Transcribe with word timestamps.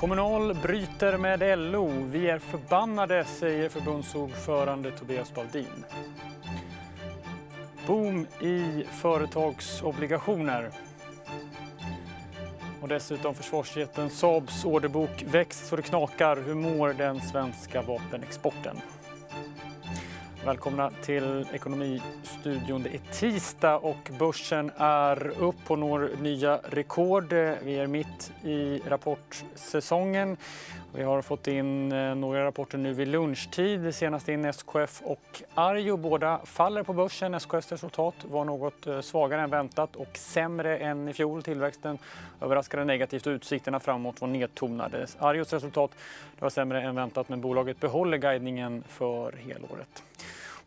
Kommunal 0.00 0.54
bryter 0.54 1.18
med 1.18 1.58
LO. 1.58 1.92
Vi 2.10 2.30
är 2.30 2.38
förbannade, 2.38 3.24
säger 3.24 3.68
förbundsordförande 3.68 4.90
Tobias 4.90 5.34
Baudin. 5.34 5.84
Boom 7.86 8.26
i 8.40 8.84
företagsobligationer. 8.90 10.70
Och 12.80 12.88
dessutom 12.88 13.34
försvarsjätten 13.34 14.10
Saabs 14.10 14.64
orderbok 14.64 15.24
växt 15.26 15.66
så 15.66 15.76
det 15.76 15.82
knakar. 15.82 16.36
Hur 16.36 16.54
mår 16.54 16.92
den 16.92 17.20
svenska 17.20 17.82
vapenexporten? 17.82 18.76
Välkomna 20.48 20.90
till 21.02 21.46
Ekonomistudion. 21.52 22.82
Det 22.82 22.94
är 22.94 23.12
tisdag 23.12 23.76
och 23.76 24.10
börsen 24.18 24.70
är 24.76 25.32
upp 25.40 25.70
och 25.70 25.78
når 25.78 26.10
nya 26.20 26.60
rekord. 26.70 27.32
Vi 27.62 27.78
är 27.78 27.86
mitt 27.86 28.32
i 28.44 28.78
rapportsäsongen. 28.86 30.36
Vi 30.94 31.02
har 31.02 31.22
fått 31.22 31.46
in 31.46 31.92
eh, 31.92 32.14
några 32.14 32.44
rapporter 32.44 32.78
nu 32.78 32.92
vid 32.92 33.08
lunchtid. 33.08 33.94
Senast 33.94 34.28
in 34.28 34.44
SKF 34.44 35.02
och 35.04 35.42
Arjo. 35.54 35.96
Båda 35.96 36.40
faller 36.44 36.82
på 36.82 36.92
börsen. 36.92 37.34
SKFs 37.34 37.72
resultat 37.72 38.14
var 38.22 38.44
något 38.44 38.86
eh, 38.86 39.00
svagare 39.00 39.42
än 39.42 39.50
väntat 39.50 39.96
och 39.96 40.16
sämre 40.16 40.78
än 40.78 41.08
i 41.08 41.12
fjol. 41.12 41.42
Tillväxten 41.42 41.98
överraskade 42.40 42.84
negativt 42.84 43.26
och 43.26 43.30
utsikterna 43.30 43.80
framåt 43.80 44.20
var 44.20 44.28
nedtonade. 44.28 45.06
Arjos 45.18 45.52
resultat 45.52 45.90
var 46.38 46.50
sämre 46.50 46.82
än 46.82 46.94
väntat 46.94 47.28
men 47.28 47.40
bolaget 47.40 47.80
behåller 47.80 48.18
guidningen 48.18 48.84
för 48.88 49.32
helåret. 49.32 50.02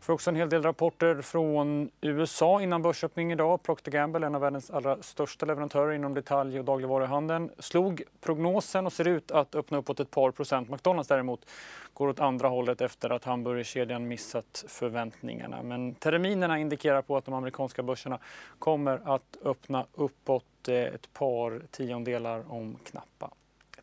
Vi 0.01 0.05
får 0.05 0.13
också 0.13 0.29
en 0.29 0.35
hel 0.35 0.49
del 0.49 0.63
rapporter 0.63 1.21
från 1.21 1.91
USA 2.01 2.61
innan 2.61 2.81
börsöppning 2.81 3.31
idag. 3.31 3.63
Procter 3.63 3.91
Gamble, 3.91 4.27
en 4.27 4.35
av 4.35 4.41
världens 4.41 4.71
allra 4.71 5.01
största 5.01 5.45
leverantörer 5.45 5.93
inom 5.93 6.13
detalj 6.13 6.59
och 6.59 6.65
dagligvaruhandeln, 6.65 7.51
slog 7.59 8.03
prognosen 8.21 8.85
och 8.85 8.93
ser 8.93 9.07
ut 9.07 9.31
att 9.31 9.55
öppna 9.55 9.77
uppåt 9.77 9.99
ett 9.99 10.11
par 10.11 10.31
procent. 10.31 10.69
McDonalds 10.69 11.07
däremot 11.07 11.49
går 11.93 12.07
åt 12.07 12.19
andra 12.19 12.47
hållet 12.47 12.81
efter 12.81 13.09
att 13.09 13.23
hamburgerkedjan 13.23 14.07
missat 14.07 14.65
förväntningarna. 14.67 15.63
Men 15.63 15.95
terminerna 15.95 16.59
indikerar 16.59 17.01
på 17.01 17.17
att 17.17 17.25
de 17.25 17.33
amerikanska 17.33 17.83
börserna 17.83 18.19
kommer 18.59 19.15
att 19.15 19.37
öppna 19.43 19.85
uppåt 19.93 20.67
eh, 20.67 20.75
ett 20.75 21.13
par 21.13 21.61
tiondelar 21.71 22.51
om 22.51 22.77
knappa 22.83 23.31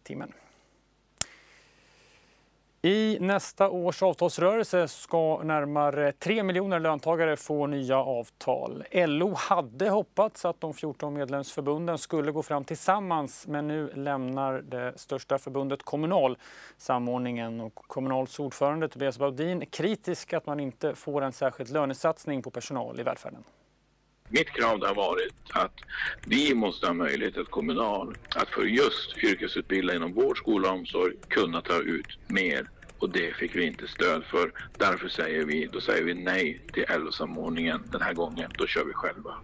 timmen. 0.02 0.32
I 2.88 3.18
nästa 3.20 3.68
års 3.68 4.02
avtalsrörelse 4.02 4.88
ska 4.88 5.42
närmare 5.44 6.12
3 6.12 6.42
miljoner 6.42 6.80
löntagare 6.80 7.36
få 7.36 7.66
nya 7.66 7.98
avtal. 7.98 8.84
LO 8.92 9.34
hade 9.34 9.88
hoppats 9.88 10.44
att 10.44 10.60
de 10.60 10.74
14 10.74 11.14
medlemsförbunden 11.14 11.98
skulle 11.98 12.32
gå 12.32 12.42
fram 12.42 12.64
tillsammans 12.64 13.46
men 13.46 13.68
nu 13.68 13.90
lämnar 13.94 14.62
det 14.62 14.92
största 14.96 15.38
förbundet 15.38 15.82
Kommunal 15.82 16.38
samordningen. 16.78 17.60
Och 17.60 17.74
Kommunals 17.74 18.38
ordförande 18.38 18.88
Tobias 18.88 19.18
Baudin 19.18 19.62
är 19.62 19.66
kritisk 19.66 20.32
att 20.32 20.46
man 20.46 20.60
inte 20.60 20.94
får 20.94 21.22
en 21.22 21.32
särskild 21.32 21.70
lönesatsning 21.70 22.42
på 22.42 22.50
personal 22.50 23.00
i 23.00 23.02
välfärden. 23.02 23.44
Mitt 24.28 24.50
krav 24.50 24.84
har 24.86 24.94
varit 24.94 25.34
att 25.52 25.74
vi 26.26 26.54
måste 26.54 26.86
ha 26.86 26.94
möjlighet 26.94 27.38
att 27.38 27.50
kommunal 27.50 28.16
att 28.36 28.48
för 28.48 28.62
just 28.62 29.18
yrkesutbilda 29.24 29.94
inom 29.94 30.12
vård, 30.12 30.38
skola 30.38 30.68
och 30.68 30.74
omsorg 30.74 31.14
kunna 31.28 31.60
ta 31.60 31.78
ut 31.78 32.18
mer 32.26 32.68
och 33.00 33.10
det 33.10 33.36
fick 33.36 33.56
vi 33.56 33.66
inte 33.66 33.88
stöd 33.88 34.24
för. 34.24 34.52
Därför 34.78 35.08
säger 35.08 35.44
vi, 35.44 35.66
då 35.66 35.80
säger 35.80 36.04
vi 36.04 36.14
nej 36.14 36.60
till 36.72 36.84
LO-samordningen 36.88 37.82
den 37.92 38.02
här 38.02 38.14
gången. 38.14 38.50
Då 38.58 38.66
kör 38.66 38.84
vi 38.84 38.92
själva. 38.92 39.34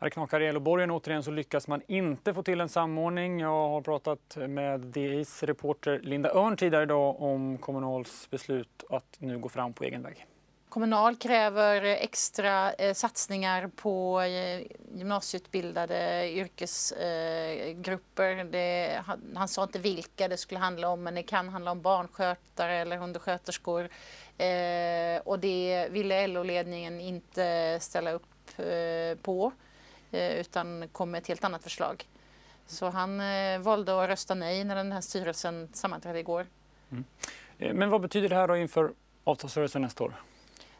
Här 0.00 0.10
knakar 0.10 0.40
i 0.40 0.52
LO-borgen. 0.52 0.90
Återigen 0.90 1.22
så 1.22 1.30
lyckas 1.30 1.68
man 1.68 1.82
inte 1.88 2.34
få 2.34 2.42
till 2.42 2.60
en 2.60 2.68
samordning. 2.68 3.40
Jag 3.40 3.68
har 3.68 3.80
pratat 3.80 4.36
med 4.48 4.80
DIs 4.80 5.42
reporter 5.42 6.00
Linda 6.02 6.34
Örn 6.34 6.56
tidigare 6.56 6.82
idag 6.82 7.22
om 7.22 7.58
Kommunals 7.58 8.30
beslut 8.30 8.84
att 8.90 9.16
nu 9.18 9.38
gå 9.38 9.48
fram 9.48 9.72
på 9.72 9.84
egen 9.84 10.02
väg. 10.02 10.26
Kommunal 10.74 11.16
kräver 11.16 11.82
extra 11.82 12.72
eh, 12.72 12.94
satsningar 12.94 13.70
på 13.76 14.20
eh, 14.20 14.62
gymnasieutbildade 14.94 16.30
yrkesgrupper. 16.30 18.54
Eh, 18.54 19.00
han 19.34 19.48
sa 19.48 19.62
inte 19.62 19.78
vilka 19.78 20.28
det 20.28 20.36
skulle 20.36 20.60
handla 20.60 20.88
om 20.88 21.02
men 21.02 21.14
det 21.14 21.22
kan 21.22 21.48
handla 21.48 21.70
om 21.70 21.82
barnskötare 21.82 22.74
eller 22.74 23.02
undersköterskor. 23.02 23.88
Eh, 24.38 25.20
och 25.24 25.38
det 25.38 25.88
ville 25.90 26.26
LO-ledningen 26.26 27.00
inte 27.00 27.78
ställa 27.80 28.12
upp 28.12 28.58
eh, 28.58 29.18
på 29.22 29.52
eh, 30.10 30.40
utan 30.40 30.88
kom 30.92 31.10
med 31.10 31.18
ett 31.18 31.28
helt 31.28 31.44
annat 31.44 31.62
förslag. 31.62 32.08
Så 32.66 32.90
han 32.90 33.20
eh, 33.20 33.58
valde 33.58 34.02
att 34.02 34.08
rösta 34.08 34.34
nej 34.34 34.64
när 34.64 34.76
den 34.76 34.92
här 34.92 35.00
styrelsen 35.00 35.68
sammanträdde 35.72 36.18
igår. 36.18 36.46
Mm. 36.90 37.04
Men 37.78 37.90
vad 37.90 38.00
betyder 38.00 38.28
det 38.28 38.34
här 38.34 38.48
då 38.48 38.56
inför 38.56 38.92
avtalsrörelsen 39.24 39.82
nästa 39.82 40.04
år? 40.04 40.14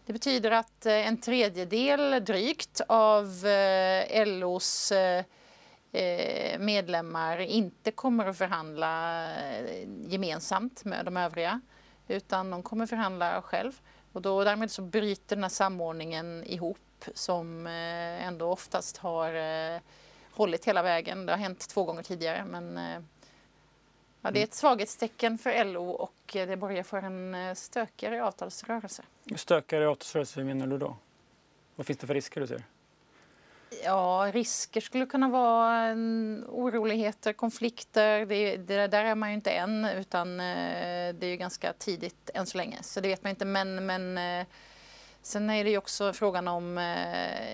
Det 0.06 0.12
betyder 0.12 0.50
att 0.50 0.86
eh, 0.86 1.08
en 1.08 1.16
tredjedel 1.16 2.24
drygt 2.24 2.80
av 2.88 3.46
eh, 3.46 4.26
LOs 4.26 4.92
eh, 4.92 5.24
medlemmar 6.58 7.38
inte 7.38 7.90
kommer 7.90 8.26
att 8.26 8.38
förhandla 8.38 9.26
gemensamt 10.06 10.84
med 10.84 11.04
de 11.04 11.16
övriga 11.16 11.60
utan 12.08 12.50
de 12.50 12.62
kommer 12.62 12.86
förhandla 12.86 13.42
själv. 13.42 13.80
Och 14.12 14.22
då, 14.22 14.44
därmed 14.44 14.70
så 14.70 14.82
bryter 14.82 15.36
den 15.36 15.42
här 15.42 15.50
samordningen 15.50 16.44
ihop 16.44 17.04
som 17.14 17.66
ändå 17.66 18.50
oftast 18.50 18.96
har 18.96 19.32
hållit 20.36 20.64
hela 20.64 20.82
vägen. 20.82 21.26
Det 21.26 21.32
har 21.32 21.38
hänt 21.38 21.68
två 21.68 21.84
gånger 21.84 22.02
tidigare 22.02 22.44
men 22.44 22.78
Ja, 24.24 24.30
det 24.30 24.40
är 24.40 24.44
ett 24.44 24.54
svaghetstecken 24.54 25.38
för 25.38 25.64
LO 25.64 25.90
och 25.90 26.13
det 26.32 26.56
börjar 26.56 26.82
för 26.82 27.02
en 27.02 27.34
eh, 27.34 27.54
stökigare 27.54 28.24
avtalsrörelse. 28.24 29.02
Stökigare 29.36 29.88
avtalsrörelse, 29.88 30.40
hur 30.40 30.46
menar 30.46 30.66
du 30.66 30.78
då? 30.78 30.96
Vad 31.76 31.86
finns 31.86 31.98
det 31.98 32.06
för 32.06 32.14
risker 32.14 32.40
du 32.40 32.46
ser? 32.46 32.64
Ja, 33.84 34.30
risker 34.32 34.80
skulle 34.80 35.06
kunna 35.06 35.28
vara 35.28 35.94
oroligheter, 36.48 37.32
konflikter. 37.32 38.26
Det, 38.26 38.56
det, 38.56 38.86
där 38.86 39.04
är 39.04 39.14
man 39.14 39.28
ju 39.28 39.34
inte 39.34 39.50
än, 39.50 39.84
utan 39.84 40.40
eh, 40.40 41.14
det 41.14 41.26
är 41.26 41.30
ju 41.30 41.36
ganska 41.36 41.72
tidigt 41.72 42.30
än 42.34 42.46
så 42.46 42.58
länge. 42.58 42.82
Så 42.82 43.00
det 43.00 43.08
vet 43.08 43.22
man 43.22 43.30
inte. 43.30 43.44
Men, 43.44 43.86
men 43.86 44.18
eh, 44.18 44.46
Sen 45.22 45.50
är 45.50 45.64
det 45.64 45.70
ju 45.70 45.78
också 45.78 46.12
frågan 46.12 46.48
om 46.48 46.94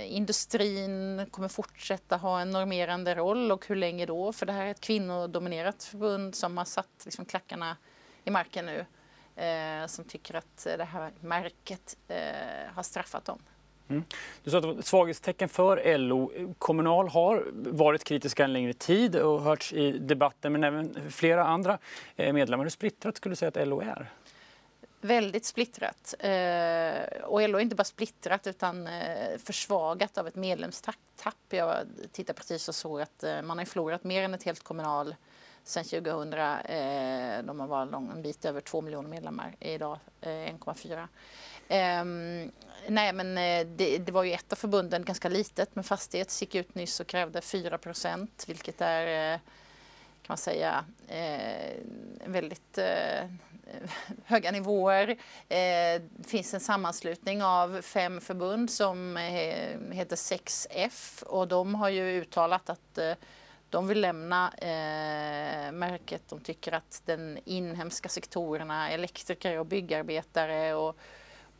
industrin 0.07 1.27
kommer 1.31 1.49
fortsätta 1.49 2.17
ha 2.17 2.41
en 2.41 2.51
normerande 2.51 3.15
roll 3.15 3.53
och 3.53 3.67
hur 3.67 3.77
länge 3.77 4.07
då? 4.07 4.33
För 4.33 4.47
det 4.47 4.53
här 4.53 4.67
är 4.67 4.71
ett 4.71 4.81
kvinnodominerat 4.81 5.85
förbund 5.85 6.35
som 6.35 6.59
har 6.59 6.65
satt 6.65 7.03
liksom, 7.05 7.25
klackarna 7.25 7.77
i 8.31 8.33
marken 8.33 8.67
nu. 8.67 8.87
Eh, 9.45 9.87
som 9.87 10.05
tycker 10.05 10.35
att 10.35 10.65
det 10.65 10.85
här 10.85 11.11
märket 11.21 11.97
eh, 12.09 12.17
har 12.75 12.83
straffat 12.83 13.25
dem. 13.25 13.39
Mm. 13.91 14.05
Du 14.45 14.51
sa 14.51 14.57
att 14.57 14.63
det 14.63 14.69
var 14.69 14.79
ett 14.79 14.87
svaghetstecken 14.87 15.49
för 15.49 15.99
LO. 15.99 16.33
Kommunal 16.59 17.09
har 17.09 17.47
varit 17.55 18.05
kritiska 18.05 18.45
en 18.45 18.53
längre 18.53 18.73
tid 18.73 19.17
och 19.17 19.43
hörts 19.43 19.73
i 19.73 19.99
debatten 19.99 20.53
men 20.53 20.65
även 20.65 21.11
flera 21.11 21.45
andra 21.45 21.79
eh, 22.17 22.33
medlemmar. 22.33 22.65
Hur 22.65 22.71
splittrat 22.71 23.17
skulle 23.17 23.33
du 23.33 23.37
säga 23.37 23.49
att 23.49 23.69
LO 23.69 23.81
är? 23.81 24.11
väldigt 25.03 25.45
splittrat. 25.45 26.15
Eh, 26.19 27.23
och 27.23 27.49
LO 27.49 27.59
är 27.59 27.61
inte 27.61 27.77
bara 27.77 27.85
splittrat 27.85 28.47
utan 28.47 28.87
eh, 28.87 29.39
försvagat 29.39 30.19
av 30.19 30.27
ett 30.27 30.35
medlemstapp. 30.35 30.97
Jag 31.49 31.77
tittade 32.13 32.37
precis 32.37 32.69
och 32.69 32.75
såg 32.75 33.01
att 33.01 33.25
man 33.45 33.59
har 33.59 33.65
förlorat 33.65 34.05
mer 34.05 34.23
än 34.23 34.35
ett 34.35 34.43
helt 34.43 34.63
kommunal 34.63 35.15
sedan 35.65 35.85
2000. 35.85 36.33
Eh, 36.33 37.43
de 37.43 37.61
har 37.61 37.67
varit 37.67 37.93
en 37.93 38.23
bit 38.23 38.45
över 38.45 38.61
2 38.61 38.81
miljoner 38.81 39.09
medlemmar, 39.09 39.57
idag 39.61 39.99
1,4. 40.21 40.93
Eh, 40.93 41.09
ehm, 41.69 42.53
nej, 42.89 43.13
men 43.13 43.39
eh, 43.39 43.67
det, 43.67 43.99
det, 43.99 44.13
var 44.13 44.25
ju 44.25 44.33
ett 44.33 44.53
av 44.53 44.57
förbunden, 44.57 45.05
ganska 45.05 45.29
litet, 45.29 45.75
men 45.75 45.85
Fastighets 45.85 46.41
gick 46.41 46.55
ut 46.55 46.75
nyss 46.75 47.01
och 47.01 47.07
krävde 47.07 47.41
4 47.41 47.79
procent, 47.79 48.45
vilket 48.49 48.81
är 48.81 49.33
eh, 49.35 49.39
kan 50.23 50.33
man 50.33 50.39
säga 50.39 50.85
eh, 51.09 51.75
väldigt 52.25 52.79
höga 54.25 54.51
nivåer. 54.51 55.09
Eh, 55.49 56.03
det 56.17 56.27
finns 56.27 56.55
en 56.55 56.61
sammanslutning 56.61 57.43
av 57.43 57.83
fem 57.83 58.21
förbund 58.21 58.71
som 58.71 59.17
heter 59.93 60.17
6F 60.17 61.23
och 61.23 61.49
de 61.49 61.75
har 61.75 61.89
ju 61.89 62.21
uttalat 62.21 62.71
att 62.71 62.99
de 63.71 63.87
vill 63.87 64.01
lämna 64.01 64.53
märket. 65.73 66.23
De 66.29 66.41
tycker 66.41 66.73
att 66.73 67.03
den 67.05 67.39
inhemska 67.45 68.09
sektorerna, 68.09 68.91
elektriker 68.91 69.59
och 69.59 69.67
byggarbetare 69.67 70.75
och, 70.75 70.97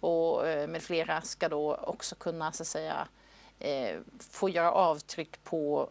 och 0.01 0.45
med 0.45 0.83
flera 0.83 1.21
ska 1.21 1.49
då 1.49 1.75
också 1.75 2.15
kunna 2.15 2.53
så 2.53 2.63
att 2.63 2.67
säga 2.67 3.09
få 4.19 4.49
göra 4.49 4.73
avtryck 4.73 5.45
på 5.45 5.91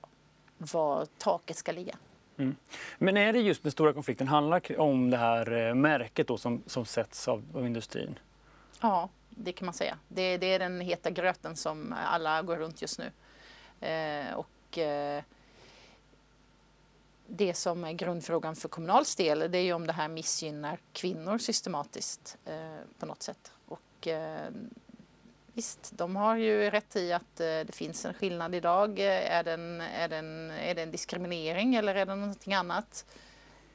var 0.58 1.08
taket 1.18 1.58
ska 1.58 1.72
ligga. 1.72 1.96
Mm. 2.40 2.56
Men 2.98 3.18
är 3.18 3.34
det 3.34 3.40
just 3.40 3.64
den 3.64 3.72
stora 3.72 3.94
konflikten 3.94 4.28
handlar 4.28 4.80
om 4.80 5.10
det 5.10 5.18
här 5.18 5.68
eh, 5.68 5.76
märket 5.76 6.28
då 6.28 6.38
som, 6.38 6.64
som 6.66 6.86
sätts 6.86 7.28
av, 7.28 7.44
av 7.54 7.66
industrin? 7.66 8.20
Ja, 8.82 9.10
det 9.30 9.52
kan 9.52 9.66
man 9.66 9.74
säga. 9.74 9.98
Det, 10.08 10.38
det, 10.38 10.54
är 10.54 10.60
den 10.60 10.82
heta 10.82 11.10
gröten 11.10 11.56
som 11.56 11.96
alla 12.06 12.42
går 12.42 12.56
runt 12.58 12.82
just 12.82 13.00
nu. 13.00 13.12
Eh, 13.88 14.34
och 14.34 14.78
eh, 14.78 15.24
det 17.30 17.54
som 17.54 17.84
är 17.84 17.94
grundfrågan 17.94 18.56
för 18.56 18.70
Kommunals 18.70 19.16
del 19.16 19.52
det 19.52 19.58
är 19.58 19.64
ju 19.64 19.74
om 19.74 19.88
det 19.88 19.94
här 19.94 20.08
missgynnar 20.08 20.80
kvinnor 20.94 21.38
systematiskt 21.38 22.38
eh, 22.46 22.54
på 23.00 23.06
något 23.06 23.24
sätt. 23.24 23.52
Och, 23.66 24.08
eh, 24.08 24.50
visst, 25.54 25.92
de 25.98 26.16
har 26.16 26.36
ju 26.36 26.70
rätt 26.70 26.96
i 26.96 27.14
att 27.14 27.40
eh, 27.40 27.46
det 27.46 27.76
finns 27.76 28.06
en 28.06 28.14
skillnad 28.14 28.56
idag. 28.56 29.00
Eh, 29.00 29.32
är, 29.32 29.44
den, 29.44 29.82
är, 29.82 30.08
den, 30.08 30.52
är 30.52 30.76
det 30.76 30.82
en 30.82 30.92
diskriminering 30.92 31.76
eller 31.76 31.96
är 31.96 32.06
det 32.06 32.16
någonting 32.16 32.54
annat? 32.54 33.06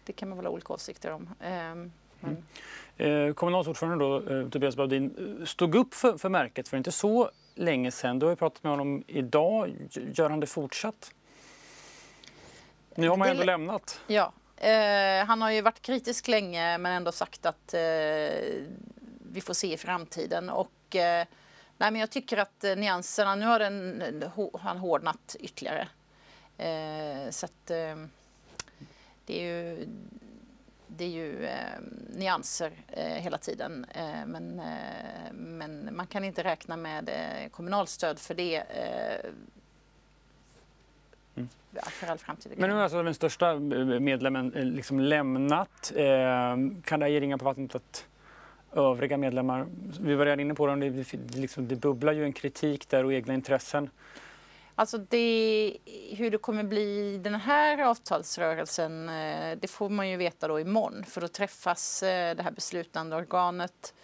Det 0.04 0.12
kan 0.12 0.28
man 0.28 0.38
väl 0.38 0.46
ha 0.46 0.52
olika 0.52 0.72
åsikter 0.72 1.10
om. 1.10 1.28
Ehm, 1.40 1.92
men... 2.20 2.30
Mm. 2.30 3.28
Eh, 3.28 3.34
Kommunals 3.34 3.68
ordförande 3.68 4.04
då, 4.04 4.30
eh, 4.30 4.48
Tobias 4.48 4.76
Baudin, 4.76 5.42
stod 5.46 5.74
upp 5.74 5.94
för, 5.94 6.18
för 6.18 6.28
märket 6.28 6.68
för 6.68 6.76
inte 6.76 6.92
så 6.92 7.30
länge 7.54 7.90
sedan. 7.90 8.18
Du 8.18 8.26
har 8.26 8.30
ju 8.30 8.36
pratat 8.36 8.62
med 8.62 8.72
honom 8.72 9.04
idag. 9.06 9.74
Gör 9.90 10.30
han 10.30 10.40
det 10.40 10.46
fortsatt? 10.46 11.12
Nu 12.94 13.08
har 13.08 13.16
man 13.16 13.28
ändå 13.28 13.44
lämnat. 13.44 14.00
Ja, 14.06 14.32
eh, 14.56 15.26
han 15.26 15.42
har 15.42 15.50
ju 15.50 15.60
varit 15.60 15.82
kritisk 15.82 16.28
länge 16.28 16.78
men 16.78 16.92
ändå 16.92 17.12
sagt 17.12 17.46
att 17.46 17.74
eh, 17.74 17.80
vi 19.34 19.40
får 19.40 19.54
se 19.54 19.72
i 19.72 19.76
framtiden. 19.76 20.50
Och, 20.50 20.96
eh, 20.96 21.26
nej, 21.76 21.90
men 21.90 21.96
jag 21.96 22.10
tycker 22.10 22.36
att 22.36 22.64
eh, 22.64 22.76
nyanserna, 22.76 23.34
nu 23.34 23.46
har 23.46 23.58
den, 23.58 24.24
han 24.60 24.78
hårdnat 24.78 25.36
ytterligare. 25.40 25.88
Eh, 26.58 27.30
så 27.30 27.46
att, 27.46 27.70
eh, 27.70 27.96
det 29.26 29.40
är 29.40 29.42
ju, 29.42 29.88
det 30.86 31.04
är 31.04 31.08
ju 31.08 31.48
nyanser 32.08 32.72
hela 32.96 33.38
tiden. 33.38 33.86
men, 34.26 34.62
men 35.32 35.96
man 35.96 36.06
kan 36.06 36.24
inte 36.24 36.44
räkna 36.44 36.76
med 36.76 37.10
kommunalstöd 37.50 38.18
för 38.18 38.34
det 38.34 38.64
Mm. 41.36 41.48
För 41.90 42.06
all 42.06 42.18
framtid. 42.18 42.52
Men 42.56 42.70
nu 42.70 42.76
har 42.76 42.82
alltså 42.82 43.02
den 43.02 43.14
största 43.14 43.50
eh, 43.50 43.58
medlemmen 44.00 44.52
eh, 44.54 44.64
liksom 44.64 45.00
lämnat. 45.00 45.92
Eh, 45.96 46.04
kan 46.84 47.00
det 47.00 47.08
ge 47.08 47.20
ringa 47.20 47.38
på 47.38 47.44
vattnet 47.44 47.74
att 47.74 48.06
övriga 48.72 49.16
medlemmar, 49.16 49.66
vi 50.00 50.14
var 50.14 50.24
redan 50.24 50.40
inne 50.40 50.54
på 50.54 50.66
det, 50.66 50.90
det, 50.90 51.36
liksom, 51.36 51.68
det 51.68 51.76
bubblar 51.76 52.12
ju 52.12 52.24
en 52.24 52.32
kritik 52.32 52.88
där 52.88 53.04
och 53.04 53.12
egna 53.12 53.34
intressen. 53.34 53.90
Alltså 54.74 54.98
det, 54.98 55.76
hur 56.16 56.30
det 56.30 56.38
kommer 56.38 56.64
bli 56.64 57.18
den 57.18 57.34
här 57.34 57.82
avtalsrörelsen, 57.82 59.06
det 59.60 59.70
får 59.70 59.88
man 59.88 60.10
ju 60.10 60.16
veta 60.16 60.48
då 60.48 60.60
imorgon 60.60 61.04
för 61.04 61.20
då 61.20 61.28
träffas 61.28 62.00
det 62.00 62.42
här 62.42 62.50
beslutande 62.50 63.16
organet, 63.16 63.94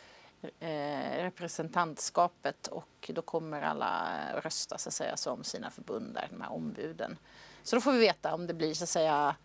representantskapet 1.17 2.67
och 2.67 3.11
då 3.15 3.23
kommer 3.23 3.63
alla 3.63 4.19
rösta 4.45 4.79
så 4.79 4.89
att 4.89 4.95
säga 4.95 5.17
som 5.17 5.45
sina 5.45 5.71
förbund 5.71 6.15
där, 6.15 6.29
de 6.31 6.41
här 6.41 6.53
ombuden. 6.53 7.17
Så 7.63 7.77
då 7.77 7.81
får 7.81 7.93
vi 7.93 7.99
veta 7.99 8.35
om 8.35 8.47
det 8.47 8.55
blir 8.55 8.75
så 8.75 8.85
att 8.85 8.91
säga 8.91 9.37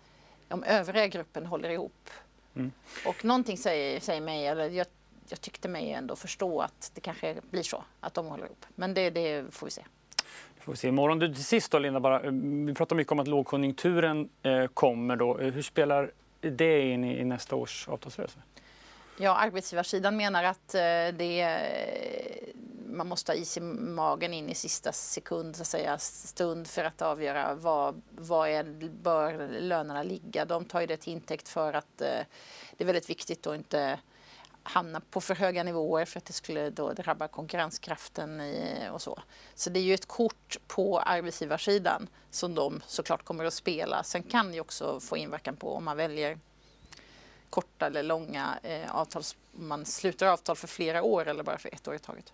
om 0.50 0.64
övriga 0.64 1.08
gruppen 1.08 1.46
håller 1.46 1.70
ihop. 1.70 2.10
Mm. 2.56 2.72
Och 3.06 3.26
någonting 3.26 3.58
säger, 3.58 4.00
säger 4.00 4.22
mig, 4.22 4.48
eller 4.48 4.70
jag, 4.70 4.88
jag 5.30 5.42
tyckte 5.42 5.68
mig 5.68 5.92
ändå 5.92 6.16
förstå 6.16 6.62
att 6.62 6.92
det 6.94 7.02
kanske 7.02 7.36
blir 7.50 7.64
så, 7.64 7.84
att 8.00 8.14
de 8.14 8.26
håller 8.26 8.46
ihop. 8.46 8.66
Men 8.76 8.94
det, 8.94 9.10
det 9.10 9.54
får 9.54 9.68
vi 9.68 9.72
se. 9.72 9.84
Det 10.56 10.62
får 10.62 10.72
vi 10.72 10.78
se 10.78 10.88
imorgon. 10.88 11.20
Du, 11.20 11.34
till 11.34 11.46
sist 11.46 11.72
då 11.72 11.80
Linda, 11.80 12.00
bara, 12.00 12.22
eh, 12.22 12.32
vi 12.66 12.74
pratar 12.74 12.96
mycket 12.96 13.12
om 13.12 13.20
att 13.20 13.28
lågkonjunkturen 13.28 14.30
eh, 14.44 14.68
kommer. 14.68 15.16
Då. 15.16 15.40
Eh, 15.40 15.54
hur 15.54 15.62
spelar 15.62 16.12
det 16.42 16.82
in 16.82 17.04
i, 17.04 17.20
i 17.20 17.26
nästa 17.26 17.56
års 17.56 17.88
avtalsrörelse? 17.88 18.40
Ja, 19.18 19.36
arbetsgivarsidan 19.36 20.18
menar 20.18 20.44
att 20.44 20.76
eh, 20.76 21.08
det 21.18 21.42
eh, 21.42 22.48
man 22.88 23.08
måste 23.08 23.32
ha 23.32 23.38
is 23.38 23.58
i 23.58 23.62
magen 23.62 24.34
in 24.34 24.50
i 24.50 24.56
sista 24.56 24.92
sekund, 24.92 25.56
så 25.56 25.62
att 25.62 25.68
säga, 25.68 25.98
stund 25.98 26.68
för 26.68 26.84
att 26.84 27.02
avgöra 27.02 27.56
var, 27.56 27.96
var 28.10 28.48
är, 28.48 28.90
bör 28.90 29.48
lönerna 29.60 30.04
ligga. 30.04 30.46
De 30.46 30.66
tar 30.66 30.82
ju 30.82 30.88
det 30.88 30.98
till 30.98 31.14
intäkt 31.14 31.50
för 31.50 31.74
att 31.74 32.02
eh, 32.02 32.20
det 32.78 32.84
är 32.84 32.86
väldigt 32.86 33.10
viktigt 33.10 33.48
att 33.48 33.56
inte 33.56 34.00
hamna 34.64 35.02
på 35.10 35.22
för 35.22 35.36
höga 35.36 35.64
nivåer 35.64 36.06
för 36.06 36.18
att 36.18 36.26
det 36.26 36.34
skulle 36.34 36.70
då 36.70 36.94
drabba 36.94 37.28
konkurrenskraften 37.28 38.42
och 38.92 39.02
så. 39.02 39.20
Så 39.56 39.70
det 39.70 39.80
är 39.80 39.84
ju 39.84 39.94
ett 39.94 40.06
kort 40.06 40.58
på 40.68 41.00
arbetsgivarsidan 41.00 42.08
som 42.30 42.56
de 42.56 42.82
såklart 42.88 43.24
kommer 43.24 43.46
att 43.46 43.54
spela. 43.54 44.04
Sen 44.04 44.24
kan 44.24 44.52
det 44.52 44.62
också 44.62 45.00
få 45.00 45.18
inverkan 45.18 45.56
på 45.56 45.76
om 45.76 45.86
man 45.86 45.98
väljer 45.98 46.40
korta 47.50 47.86
eller 47.86 48.04
långa 48.04 48.60
eh, 48.64 48.96
avtal, 48.96 49.24
man 49.52 49.86
sluter 49.86 50.28
avtal 50.28 50.56
för 50.56 50.68
flera 50.68 51.04
år 51.04 51.28
eller 51.28 51.44
bara 51.44 51.58
för 51.58 51.74
ett 51.74 51.88
år 51.88 51.96
i 51.96 52.00
taget. 52.00 52.34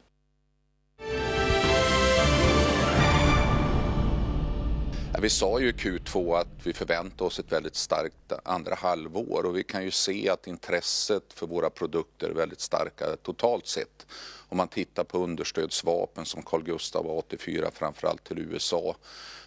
vi 5.21 5.29
sa 5.29 5.59
ju 5.59 5.69
i 5.69 5.71
Q2 5.71 6.39
att 6.39 6.47
vi 6.63 6.73
förväntar 6.73 7.25
oss 7.25 7.39
ett 7.39 7.51
väldigt 7.51 7.75
starkt 7.75 8.33
andra 8.43 8.75
halvår 8.75 9.45
och 9.45 9.57
vi 9.57 9.63
kan 9.63 9.83
ju 9.83 9.91
se 9.91 10.29
att 10.29 10.47
intresset 10.47 11.33
för 11.33 11.47
våra 11.47 11.69
produkter 11.69 12.29
är 12.29 12.33
väldigt 12.33 12.61
starka 12.61 13.05
totalt 13.23 13.67
sett. 13.67 14.07
Om 14.49 14.57
man 14.57 14.67
tittar 14.67 15.03
på 15.03 15.17
understödsvapen 15.17 16.25
som 16.25 16.43
Carl 16.43 16.63
Gustaf 16.63 17.05
A84 17.05 17.71
framförallt 17.73 18.23
till 18.23 18.39
USA 18.39 18.95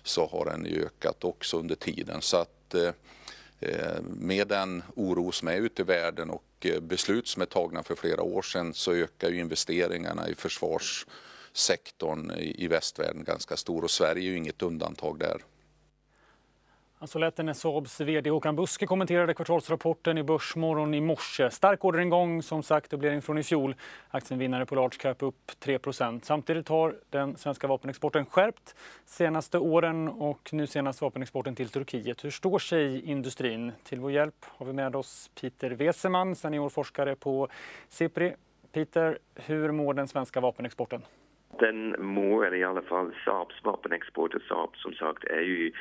så 0.02 0.26
har 0.26 0.44
den 0.44 0.66
ökat 0.66 1.24
också 1.24 1.58
under 1.58 1.74
tiden. 1.74 2.22
Så 2.22 2.36
att 2.36 2.74
eh, 2.74 2.90
Eh, 3.64 4.02
med 4.02 4.48
den 4.48 4.82
oro 4.96 5.32
som 5.32 5.48
är 5.48 5.56
ute 5.56 5.82
i 5.82 5.84
världen 5.84 6.30
och 6.30 6.44
eh, 6.60 6.80
beslut 6.80 7.28
som 7.28 7.42
är 7.42 7.46
tagna 7.46 7.82
för 7.82 7.94
flera 7.94 8.22
år 8.22 8.42
sedan 8.42 8.74
så 8.74 8.92
ökar 8.92 9.30
ju 9.30 9.40
investeringarna 9.40 10.28
i 10.28 10.34
försvarssektorn 10.34 12.30
i 12.38 12.66
västvärlden 12.66 13.24
ganska 13.24 13.56
stor 13.56 13.84
och 13.84 13.90
Sverige 13.90 14.28
är 14.28 14.30
ju 14.30 14.36
inget 14.36 14.62
undantag 14.62 15.18
där. 15.18 15.42
Så 17.06 17.18
lät 17.18 17.36
det 17.36 17.42
när 17.42 17.52
Saabs 17.52 18.00
vd 18.00 18.30
Håkan 18.30 18.56
Buske 18.56 18.86
kommenterade 18.86 19.34
kvartalsrapporten 19.34 20.18
i 20.18 20.22
Börsmorgon 20.22 20.94
i 20.94 21.00
morse. 21.00 21.50
Stark 21.50 21.84
orderingång, 21.84 22.42
som 22.42 22.62
sagt, 22.62 22.90
dubblering 22.90 23.22
från 23.22 23.38
i 23.38 23.42
fjol. 23.42 23.74
Aktien 24.08 24.38
vinnare 24.38 24.66
på 24.66 24.74
large 24.74 24.96
cap 24.98 25.22
upp 25.22 25.52
3% 25.64 26.20
Samtidigt 26.22 26.68
har 26.68 26.96
den 27.10 27.36
svenska 27.36 27.66
vapenexporten 27.66 28.26
skärpt 28.26 28.74
senaste 29.04 29.58
åren 29.58 30.08
och 30.08 30.48
nu 30.52 30.66
senast 30.66 31.02
vapenexporten 31.02 31.54
till 31.54 31.68
Turkiet. 31.68 32.24
Hur 32.24 32.30
står 32.30 32.58
sig 32.58 33.10
industrin? 33.10 33.72
Till 33.82 34.00
vår 34.00 34.12
hjälp 34.12 34.44
har 34.48 34.66
vi 34.66 34.72
med 34.72 34.96
oss 34.96 35.30
Peter 35.40 35.70
Weseman, 35.70 36.36
seniorforskare 36.36 37.16
på 37.16 37.48
Sipri. 37.88 38.34
Peter, 38.72 39.18
hur 39.34 39.70
mår 39.70 39.94
den 39.94 40.08
svenska 40.08 40.40
vapenexporten? 40.40 41.02
Den 41.58 41.94
mår 41.98 42.54
i 42.54 42.64
alla 42.64 42.82
fall 42.82 43.14
Saabs 43.24 43.64
vapenexport 43.64 44.34
och 44.34 44.42
Saab 44.42 44.76
som 44.76 44.92
sagt 44.92 45.24
är 45.24 45.40
ju 45.40 45.72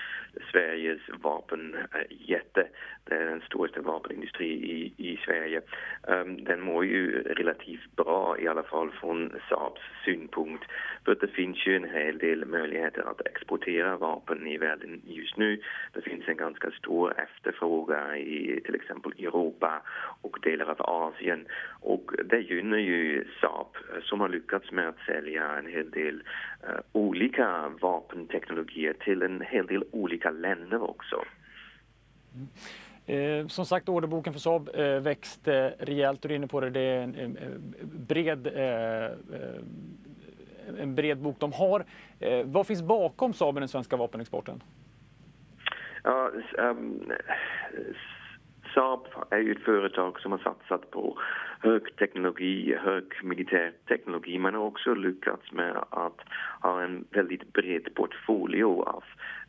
Sveriges 0.52 1.02
vapenjätte. 1.22 2.68
Det 3.04 3.16
är 3.16 3.26
den 3.26 3.42
största 3.42 3.82
vapenindustrin 3.82 4.64
i, 4.64 4.94
i 4.98 5.18
Sverige. 5.26 5.62
Um, 6.08 6.44
den 6.44 6.62
mår 6.62 6.86
ju 6.86 7.22
relativt 7.22 7.96
bra 7.96 8.36
i 8.40 8.48
alla 8.48 8.64
fall 8.64 8.92
från 8.92 9.34
Saabs 9.50 9.82
synpunkt. 10.06 10.64
För 11.06 11.16
det 11.16 11.28
finns 11.28 11.68
ju 11.68 11.76
en 11.76 11.90
hel 11.90 12.18
del 12.18 12.46
möjligheter 12.46 13.02
att 13.02 13.28
exportera 13.28 13.98
vapen 13.98 14.48
i 14.48 14.58
världen 14.58 15.02
just 15.06 15.38
nu. 15.38 15.62
Det 15.94 16.02
finns 16.02 16.28
en 16.28 16.38
ganska 16.38 16.72
stor 16.72 17.14
efterfrågan 17.20 18.16
i 18.16 18.62
till 18.66 18.76
exempel 18.76 19.12
Europa 19.12 19.82
och 20.22 20.38
delar 20.42 20.70
av 20.70 20.82
Asien. 20.82 21.46
Och 21.82 22.12
det 22.26 22.40
gynnar 22.40 22.78
ju 22.78 23.26
Saab 23.42 23.78
som 24.02 24.22
har 24.22 24.30
lyckats 24.30 24.72
med 24.72 24.90
att 24.90 25.00
sälja 25.06 25.63
en 25.66 25.72
hel 25.72 25.92
del 25.92 26.16
uh, 26.16 26.80
olika 26.92 27.72
vapenteknologier 27.82 28.94
till 28.94 29.22
en 29.22 29.42
hel 29.42 29.68
del 29.68 29.84
olika 29.92 30.32
länder 30.32 30.90
också. 30.90 31.24
Mm. 32.36 32.48
Eh, 33.06 33.48
som 33.48 33.66
sagt, 33.66 33.90
orderboken 33.90 34.34
för 34.34 34.40
Saab 34.40 34.70
eh, 34.74 35.00
växte 35.00 35.76
rejält. 35.80 36.22
Du 36.22 36.30
är 36.30 36.36
inne 36.36 36.48
på 36.48 36.60
det. 36.60 36.70
Det 36.70 36.80
är 36.80 37.04
en, 37.04 37.16
en, 37.16 37.38
en 37.38 38.06
bred, 38.08 38.48
eh, 38.48 39.06
eh 39.06 39.12
en 40.80 40.96
bred 40.96 41.18
bok 41.18 41.36
de 41.40 41.54
har. 41.54 41.86
Eh, 42.20 42.46
vad 42.46 42.68
finns 42.68 42.82
bakom 42.82 43.34
Saab 43.34 43.58
i 43.58 43.60
den 43.60 43.70
svenska 43.70 43.96
vapenexporten? 43.96 44.64
Ja, 46.04 46.32
um, 46.58 47.12
Saab 48.74 49.08
är 49.30 49.38
ju 49.38 49.52
ett 49.52 49.64
företag 49.64 50.20
som 50.20 50.32
har 50.32 50.40
satsat 50.40 50.92
på 50.92 51.18
hög 51.64 51.96
teknologi, 51.96 52.76
hög 52.76 53.04
militär 53.24 53.72
teknologi. 53.88 54.40
Man 54.40 54.54
har 54.54 54.62
också 54.62 54.94
lyckats 54.94 55.52
med 55.52 55.78
att 55.90 56.20
ha 56.62 56.82
en 56.82 57.06
väldigt 57.12 57.54
bred 57.54 57.96
portfolio 57.96 58.84
av 58.84 59.04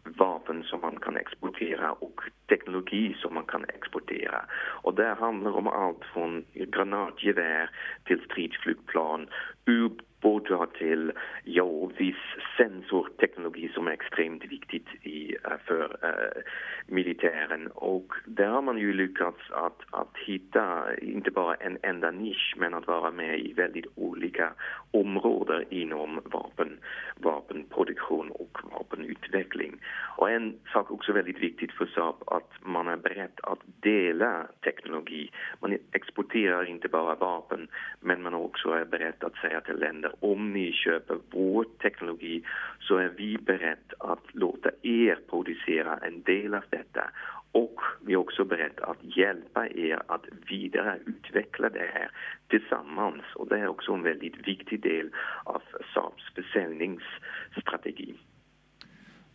vapen 0.04 0.62
som 0.62 0.80
man 0.80 0.96
kan 0.96 1.16
exportera 1.16 1.92
och 1.92 2.20
teknologi 2.48 3.16
som 3.18 3.34
man 3.34 3.44
kan 3.44 3.64
exportera. 3.64 4.44
Och 4.82 4.94
det 4.94 5.14
handlar 5.14 5.52
om 5.52 5.68
allt 5.68 6.04
från 6.12 6.44
granatgevär 6.54 7.70
till 8.04 8.20
stridsflygplan, 8.20 9.28
ubåtar 9.66 10.66
till 10.66 11.12
ja, 11.44 11.90
viss 11.98 12.24
sensorteknologi 12.56 13.70
som 13.74 13.86
är 13.86 13.90
extremt 13.90 14.44
viktigt 14.44 14.86
i 15.02 15.36
eh, 15.44 15.58
för 15.66 15.82
uh, 16.04 16.42
militären 16.86 17.66
och 17.66 18.12
där 18.26 18.48
har 18.48 18.62
man 18.62 18.78
ju 18.78 18.92
lyckats 18.92 19.50
att, 19.50 19.80
att 19.90 20.16
hitta 20.26 20.96
inte 20.96 21.30
bara 21.30 21.54
en 21.54 21.78
enda 21.82 22.03
nisch 22.10 22.54
men 22.56 22.74
att 22.74 22.86
vara 22.86 23.10
med 23.10 23.38
i 23.38 23.52
väldigt 23.52 23.86
olika 23.94 24.52
områden 24.90 25.64
inom 25.70 26.20
vapen, 26.24 26.78
vapenproduktion 27.16 28.30
och 28.30 28.58
vapenutveckling. 28.72 29.80
Och 30.16 30.30
en 30.30 30.58
sak 30.72 30.90
också 30.90 31.12
väldigt 31.12 31.38
viktigt 31.38 31.72
för 31.72 31.86
Saab 31.86 32.14
att 32.26 32.50
man 32.60 32.88
är 32.88 32.96
beredd 32.96 33.40
att 33.42 33.58
dela 33.80 34.46
teknologi. 34.64 35.30
Man 35.60 35.78
exporterar 35.92 36.64
inte 36.64 36.88
bara 36.88 37.14
vapen 37.14 37.68
men 38.00 38.22
man 38.22 38.34
också 38.34 38.68
är 38.70 38.84
beredd 38.84 39.24
att 39.24 39.36
säga 39.36 39.60
till 39.60 39.76
länder 39.76 40.12
om 40.20 40.52
ni 40.52 40.72
köper 40.72 41.16
vår 41.30 41.64
teknologi 41.82 42.42
så 42.80 42.96
är 42.96 43.08
vi 43.16 43.38
beredda 43.38 43.76
att 43.98 44.24
låta 44.32 44.70
er 44.82 45.18
producera 45.30 45.96
en 45.96 46.22
del 46.22 46.54
av 46.54 46.64
detta 46.70 47.10
och 47.54 47.80
vi 48.00 48.12
är 48.12 48.16
också 48.16 48.44
beredda 48.44 48.84
att 48.84 49.16
hjälpa 49.16 49.68
er 49.68 50.02
att 50.06 50.24
vidareutveckla 50.50 51.68
det 51.68 51.90
här 51.94 52.10
tillsammans. 52.48 53.22
Och 53.34 53.48
det 53.48 53.58
är 53.58 53.66
också 53.66 53.92
en 53.92 54.02
väldigt 54.02 54.48
viktig 54.48 54.82
del 54.82 55.10
av 55.44 55.62
Saabs 55.94 56.34
försäljningsstrategi. 56.34 58.14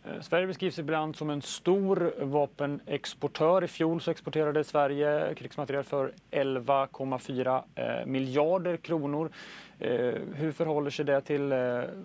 Eh, 0.04 0.20
Sverige 0.20 0.46
beskrivs 0.46 0.78
ibland 0.78 1.16
som 1.16 1.30
en 1.30 1.42
stor 1.42 2.24
vapenexportör. 2.24 3.64
I 3.64 3.68
fjol 3.68 4.00
så 4.00 4.10
exporterade 4.10 4.64
Sverige 4.64 5.34
krigsmateriel 5.34 5.84
för 5.84 6.12
11,4 6.30 7.62
eh, 7.74 8.06
miljarder 8.06 8.76
kronor. 8.76 9.30
Eh, 9.78 10.14
hur 10.34 10.52
förhåller 10.52 10.90
sig 10.90 11.04
det 11.04 11.20
till 11.20 11.48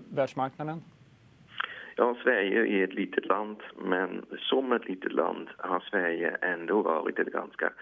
världsmarknaden? 0.09 0.81
Ja, 1.97 2.15
Sverige 2.23 2.65
är 2.67 2.83
ett 2.83 2.93
litet 2.93 3.25
land, 3.25 3.57
men 3.77 4.25
som 4.37 4.71
ett 4.71 4.87
litet 4.87 5.13
land 5.13 5.49
har 5.57 5.79
Sverige 5.79 6.37
ändå 6.41 6.81
varit 6.81 7.19
ett 7.19 7.31
ganska 7.31 7.73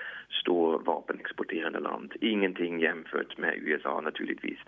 stort 0.41 0.87
vapenexporterande 0.87 1.79
land. 1.79 2.13
Ingenting 2.21 2.79
jämfört 2.79 3.37
med 3.37 3.57
USA 3.57 4.01
naturligtvis, 4.01 4.59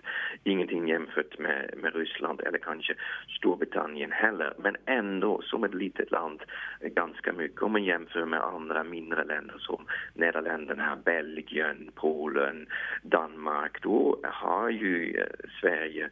ingenting 0.44 0.88
jämfört 0.88 1.38
med, 1.38 1.74
med 1.76 1.94
Ryssland 1.94 2.40
eller 2.40 2.58
kanske 2.58 2.94
Storbritannien 3.38 4.12
heller, 4.12 4.54
men 4.58 4.76
ändå 4.86 5.42
som 5.42 5.64
ett 5.64 5.74
litet 5.74 6.10
land 6.10 6.42
ganska 6.80 7.32
mycket 7.32 7.62
om 7.62 7.72
man 7.72 7.84
jämför 7.84 8.24
med 8.24 8.40
andra 8.40 8.84
mindre 8.84 9.24
länder 9.24 9.56
som 9.58 9.86
Nederländerna, 10.14 10.98
Belgien, 11.04 11.90
Polen, 11.94 12.66
Danmark. 13.02 13.82
Då 13.82 14.18
har 14.22 14.70
ju 14.70 15.20
eh, 15.20 15.26
Sverige 15.60 16.08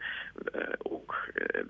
eh, 0.55 0.75
och 0.79 1.13
eh, 1.37 1.65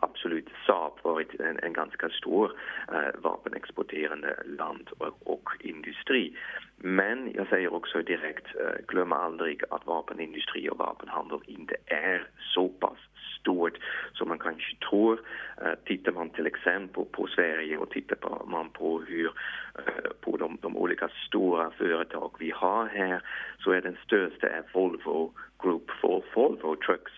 absolut 0.00 0.48
Saab 0.66 0.92
varit 1.02 1.40
en, 1.40 1.58
en 1.62 1.72
ganska 1.72 2.08
stor 2.08 2.52
eh, 2.92 3.20
vapenexporterande 3.22 4.36
land 4.44 4.88
och, 4.98 5.32
och, 5.32 5.50
industri. 5.60 6.36
Men 6.76 7.32
jag 7.34 7.48
säger 7.48 7.74
också 7.74 8.02
direkt, 8.02 8.46
eh, 8.46 8.86
glöm 8.88 9.12
aldrig 9.12 9.62
att 9.70 9.86
vapenindustri 9.86 10.68
och 10.70 10.78
vapenhandel 10.78 11.40
inte 11.46 11.76
är 11.86 12.26
så 12.54 12.68
pass 12.68 12.98
stort 13.40 13.78
som 14.12 14.28
man 14.28 14.38
kanske 14.38 14.76
tror. 14.76 15.20
Eh, 15.62 15.74
tittar 15.84 16.12
man 16.12 16.30
till 16.30 16.46
exempel 16.46 17.04
på 17.04 17.26
Sverige 17.26 17.76
och 17.76 17.90
tittar 17.90 18.46
man 18.46 18.70
på 18.70 19.00
hur 19.00 19.26
eh, 19.74 20.10
på 20.20 20.36
de, 20.36 20.58
de, 20.62 20.76
olika 20.76 21.08
stora 21.26 21.70
företag 21.70 22.30
vi 22.38 22.50
har 22.50 22.86
här 22.86 23.22
så 23.58 23.70
är 23.70 23.80
den 23.80 23.96
största 24.04 24.48
är 24.48 24.62
Volvo 24.72 25.32
Group 25.62 25.90
for 26.00 26.24
Volvo 26.34 26.76
Trucks 26.76 27.12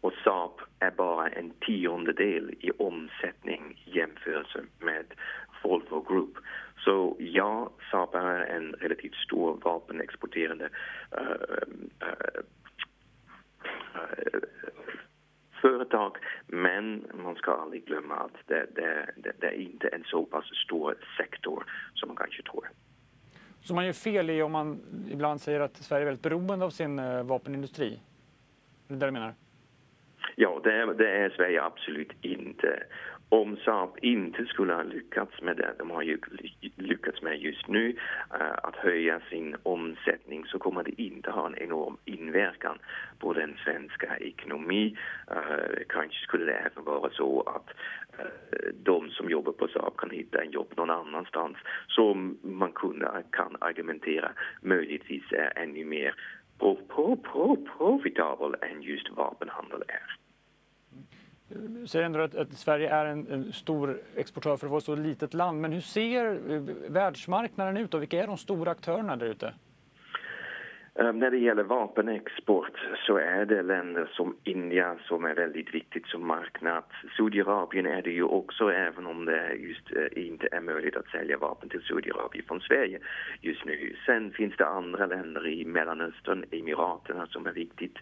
och 0.00 0.12
Saab 0.24 0.60
är 0.78 0.90
bara 0.90 1.28
en 1.28 1.50
tiondel 1.50 2.54
i 2.60 2.70
omsättning 2.78 3.82
i 3.86 3.98
jämförelse 3.98 4.64
med 4.78 5.04
Volvo 5.62 6.00
Group. 6.00 6.36
Så 6.84 7.16
ja, 7.18 7.70
Saab 7.90 8.14
är 8.14 8.40
en 8.40 8.72
relativt 8.72 9.14
stor 9.14 9.60
vapenexporterande 9.64 10.68
uh, 11.18 11.22
uh, 12.02 12.42
uh, 13.94 14.40
företag 15.62 16.16
men 16.46 17.04
man 17.14 17.34
ska 17.34 17.52
aldrig 17.52 17.86
glömma 17.86 18.14
att 18.14 18.36
det, 18.46 18.66
det, 18.74 19.10
det, 19.16 19.32
det, 19.40 19.46
är 19.46 19.60
inte 19.60 19.88
en 19.88 20.04
så 20.04 20.24
pass 20.24 20.44
stor 20.64 20.96
sektor 21.16 21.64
som 21.94 22.08
man 22.08 22.16
kanske 22.16 22.42
tror. 22.42 22.68
Så 23.60 23.74
man 23.74 23.86
gör 23.86 23.92
fel 23.92 24.30
i 24.30 24.42
om 24.42 24.52
man 24.52 24.80
ibland 25.10 25.40
säger 25.40 25.60
att 25.60 25.76
Sverige 25.76 26.02
är 26.02 26.04
väldigt 26.04 26.22
beroende 26.22 26.64
av 26.64 26.70
sin 26.70 27.26
vapenindustri? 27.26 28.00
Är 28.88 28.92
det 28.92 28.96
det 28.96 29.06
du 29.06 29.12
menar? 29.12 29.34
Ja, 30.40 30.60
det 30.64 30.72
är, 30.72 30.86
det 30.86 31.10
är 31.10 31.30
Sverige 31.30 31.62
absolut 31.62 32.12
inte. 32.22 32.82
Om 33.28 33.56
Saab 33.56 33.98
inte 34.02 34.44
skulle 34.44 34.72
ha 34.74 34.82
lyckats 34.82 35.42
med 35.42 35.56
det 35.56 35.74
de 35.78 35.90
har 35.90 36.02
ju 36.02 36.18
lyckats 36.76 37.22
med 37.22 37.38
just 37.38 37.68
nu, 37.68 37.96
eh, 38.40 38.52
att 38.62 38.76
höja 38.76 39.20
sin 39.30 39.56
omsättning 39.62 40.44
så 40.46 40.58
kommer 40.58 40.82
det 40.82 41.02
inte 41.02 41.30
ha 41.30 41.46
en 41.46 41.58
enorm 41.58 41.96
inverkan 42.04 42.78
på 43.18 43.32
den 43.32 43.56
svenska 43.64 44.16
ekonomin. 44.16 44.96
Eh, 45.30 45.82
kanske 45.88 46.18
skulle 46.26 46.44
det 46.44 46.70
även 46.72 46.84
vara 46.84 47.10
så 47.10 47.40
att 47.40 47.68
eh, 48.18 48.72
de 48.74 49.10
som 49.10 49.30
jobbar 49.30 49.52
på 49.52 49.68
Saab 49.68 49.96
kan 49.96 50.10
hitta 50.10 50.42
en 50.42 50.50
jobb 50.50 50.72
någon 50.76 50.90
annanstans 50.90 51.56
som 51.88 52.38
man 52.42 52.72
kunde, 52.72 53.22
kan 53.32 53.56
argumentera 53.60 54.32
möjligtvis 54.62 55.32
är 55.32 55.52
ännu 55.56 55.84
mer 55.84 56.14
profitabel 57.78 58.54
än 58.62 58.82
just 58.82 59.10
vapenhandel 59.10 59.82
är. 59.88 60.27
Du 61.48 61.86
säger 61.86 62.06
ändå 62.06 62.20
att, 62.20 62.34
att 62.34 62.52
Sverige 62.52 62.90
är 62.90 63.06
en, 63.06 63.26
en, 63.30 63.52
stor 63.52 64.00
exportör 64.16 64.56
för 64.56 64.66
att 64.66 64.70
vara 64.70 64.78
ett 64.78 64.84
så 64.84 64.94
litet 64.94 65.34
land. 65.34 65.60
Men 65.60 65.72
hur 65.72 65.80
ser 65.80 66.50
eh, 66.50 66.60
världsmarknaden 66.88 67.76
ut 67.76 67.94
och 67.94 68.02
vilka 68.02 68.22
är 68.22 68.26
de 68.26 68.38
stora 68.38 68.70
aktörerna 68.70 69.16
där 69.16 69.26
ute? 69.26 69.54
Ehm, 70.98 71.18
när 71.18 71.30
det 71.30 71.38
gäller 71.38 71.62
vapenexport 71.62 72.78
så 73.06 73.16
är 73.16 73.44
det 73.44 73.62
länder 73.62 74.10
som 74.12 74.36
Indien 74.44 74.98
som 75.08 75.24
är 75.24 75.34
väldigt 75.34 75.74
viktigt 75.74 76.06
som 76.06 76.26
marknad. 76.26 76.84
Saudiarabien 77.16 77.86
är 77.86 78.02
det 78.02 78.10
ju 78.10 78.22
också 78.22 78.72
även 78.72 79.06
om 79.06 79.24
det 79.24 79.54
just 79.54 79.92
eh, 79.96 80.24
inte 80.24 80.48
är 80.52 80.60
möjligt 80.60 80.96
att 80.96 81.08
sälja 81.08 81.38
vapen 81.38 81.68
till 81.68 81.82
Saudiarabien 81.82 82.44
från 82.48 82.60
Sverige 82.60 82.98
just 83.40 83.64
nu. 83.64 83.96
Sen 84.06 84.30
finns 84.30 84.56
det 84.56 84.66
andra 84.66 85.06
länder 85.06 85.46
i 85.46 85.64
Mellanöstern, 85.64 86.44
Emiraterna 86.50 87.26
som 87.26 87.46
är 87.46 87.52
viktigt. 87.52 87.98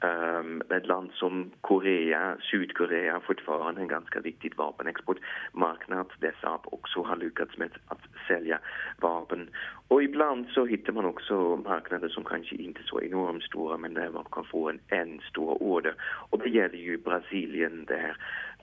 Ehm, 0.00 0.62
ett 0.70 0.86
land 0.86 1.10
som 1.12 1.50
Korea, 1.60 2.36
Sydkorea 2.50 3.20
fortfarande 3.20 3.80
en 3.80 3.88
ganska 3.88 4.20
viktig 4.20 4.52
vapenexportmarknad 4.56 6.06
där 6.18 6.34
Saab 6.40 6.60
också 6.64 7.02
har 7.02 7.16
lyckats 7.16 7.58
med 7.58 7.70
att 7.86 8.00
sälja 8.28 8.58
vapen. 9.00 9.48
Och 9.88 10.02
ibland 10.02 10.46
så 10.48 10.66
hittar 10.66 10.92
man 10.92 11.04
också 11.04 11.56
marknader 11.56 12.08
som 12.08 12.24
kanske 12.30 12.56
inte 12.56 12.80
så 12.84 13.02
enormt 13.02 13.42
stora 13.42 13.76
men 13.76 13.94
där 13.94 14.10
man 14.10 14.24
kan 14.32 14.44
få 14.44 14.70
en 14.70 14.80
en 14.88 15.20
stor 15.30 15.62
order. 15.62 15.94
Och 16.30 16.38
det 16.38 16.50
gäller 16.50 16.78
ju 16.78 16.98
Brasilien 16.98 17.84
där 17.84 18.16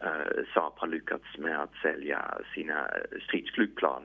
uh, 0.04 0.10
eh, 0.10 0.44
Saab 0.54 0.74
har 0.76 0.88
lyckats 0.88 1.38
med 1.38 1.60
att 1.60 1.76
sälja 1.82 2.38
sina 2.54 2.88
stridsflygplan. 3.28 4.04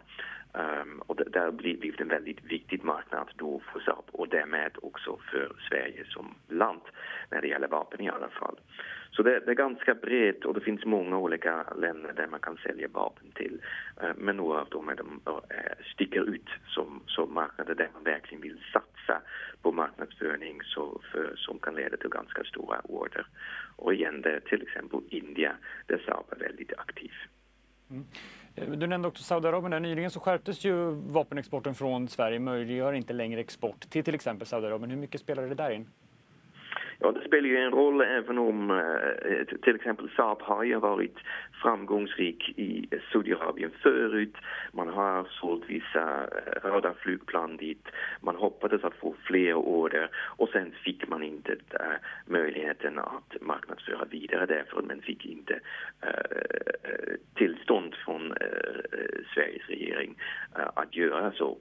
Um, 0.55 1.03
och 1.07 1.17
det, 1.17 1.25
där 1.25 1.51
blir 1.51 1.77
det 1.77 2.01
en 2.01 2.09
väldigt 2.09 2.45
viktig 2.45 2.85
marknad 2.85 3.31
då 3.37 3.61
för 3.73 3.81
Saab 3.81 4.05
och 4.13 4.29
därmed 4.29 4.73
också 4.83 5.19
för 5.31 5.53
Sverige 5.69 6.05
som 6.09 6.35
land 6.49 6.81
när 7.31 7.41
det 7.41 7.49
gäller 7.49 7.69
vapen 7.69 8.01
i 8.01 8.09
alla 8.09 8.29
fall. 8.29 8.61
Så 9.11 9.23
det, 9.23 9.41
det, 9.41 9.51
är 9.51 9.55
ganska 9.55 9.95
brett 9.95 10.45
och 10.45 10.55
det 10.55 10.61
finns 10.61 10.85
många 10.85 11.19
olika 11.19 11.65
länder 11.77 12.13
där 12.13 12.27
man 12.27 12.41
kan 12.41 12.57
sälja 12.57 12.89
vapen 12.89 13.31
till. 13.35 13.63
Uh, 14.03 14.13
men 14.17 14.37
några 14.37 14.61
av 14.61 14.69
dem 14.69 14.89
är 14.89 14.95
de, 14.95 15.21
uh, 15.29 15.41
sticker 15.95 16.23
ut 16.35 16.49
som, 16.67 17.03
som 17.07 17.35
marknader 17.35 17.75
där 17.75 17.91
man 17.95 18.05
verkligen 18.05 18.43
vill 18.43 18.61
satsa 18.73 19.23
på 19.63 19.73
marknadsföring 19.73 20.61
så 20.63 21.01
för, 21.13 21.37
som 21.37 21.59
kan 21.59 21.75
leda 21.75 21.97
till 21.97 22.11
ganska 22.11 22.45
stora 22.45 22.81
order. 22.81 23.27
Och 23.77 23.95
igen, 23.95 24.21
det 24.21 24.31
är 24.31 24.41
till 24.41 24.63
exempel 24.63 25.01
Indien 25.09 25.57
där 25.87 26.03
Saab 26.07 26.25
är 26.31 26.37
väldigt 26.37 26.73
aktiv. 26.79 27.13
Mm. 27.91 28.05
Du 28.55 28.87
nämnde 28.87 29.09
också 29.09 29.23
Saudiarabien. 29.23 29.83
Nyligen 29.83 30.11
så 30.11 30.21
skärptes 30.21 30.65
ju 30.65 30.91
vapenexporten 30.91 31.75
från 31.75 32.09
Sverige, 32.09 32.39
möjliggör 32.39 32.93
inte 32.93 33.13
längre 33.13 33.41
export 33.41 33.91
till 33.91 34.05
till 34.05 34.15
exempel 34.15 34.47
Saudiarabien. 34.47 34.91
Hur 34.91 34.99
mycket 34.99 35.21
spelar 35.21 35.43
det 35.43 35.55
där 35.55 35.71
in? 35.71 35.89
Ja, 37.05 37.13
det 37.13 37.27
spelar 37.27 37.49
ju 37.49 37.57
en 37.57 37.71
roll 37.71 38.01
även 38.01 38.39
om 38.39 38.71
eh, 38.71 39.59
till 39.63 39.77
exempel 39.77 40.11
Saab 40.17 40.43
har 40.43 40.65
ju 40.65 40.79
varit 40.79 41.17
framgångsrik 41.63 42.59
i 42.59 42.89
Saudiarabien 43.13 43.71
förut. 43.83 44.35
Man 44.73 44.89
har 44.89 45.29
sålt 45.31 45.65
vissa 45.69 46.03
eh, 46.25 46.69
röda 46.69 46.95
flygplan 46.95 47.57
dit. 47.57 47.89
Man 48.21 48.37
hoppades 48.37 48.85
att 48.85 48.95
få 48.95 49.15
fler 49.25 49.55
order 49.55 50.11
och 50.37 50.49
sen 50.49 50.73
fick 50.85 51.09
man 51.09 51.23
inte 51.23 51.53
eh, 51.53 51.97
möjligheten 52.27 52.99
att 52.99 53.37
marknadsföra 53.41 54.05
vidare 54.11 54.47
därför 54.47 54.83
men 54.83 55.03
fick 55.03 55.27
inte 55.27 55.61
eh, 56.03 57.15
tillstånd 57.35 57.95
från 57.95 58.35
Sveriges 59.35 59.69
regering 59.69 60.15
att 60.53 60.97
göra 60.97 61.33
så. 61.33 61.59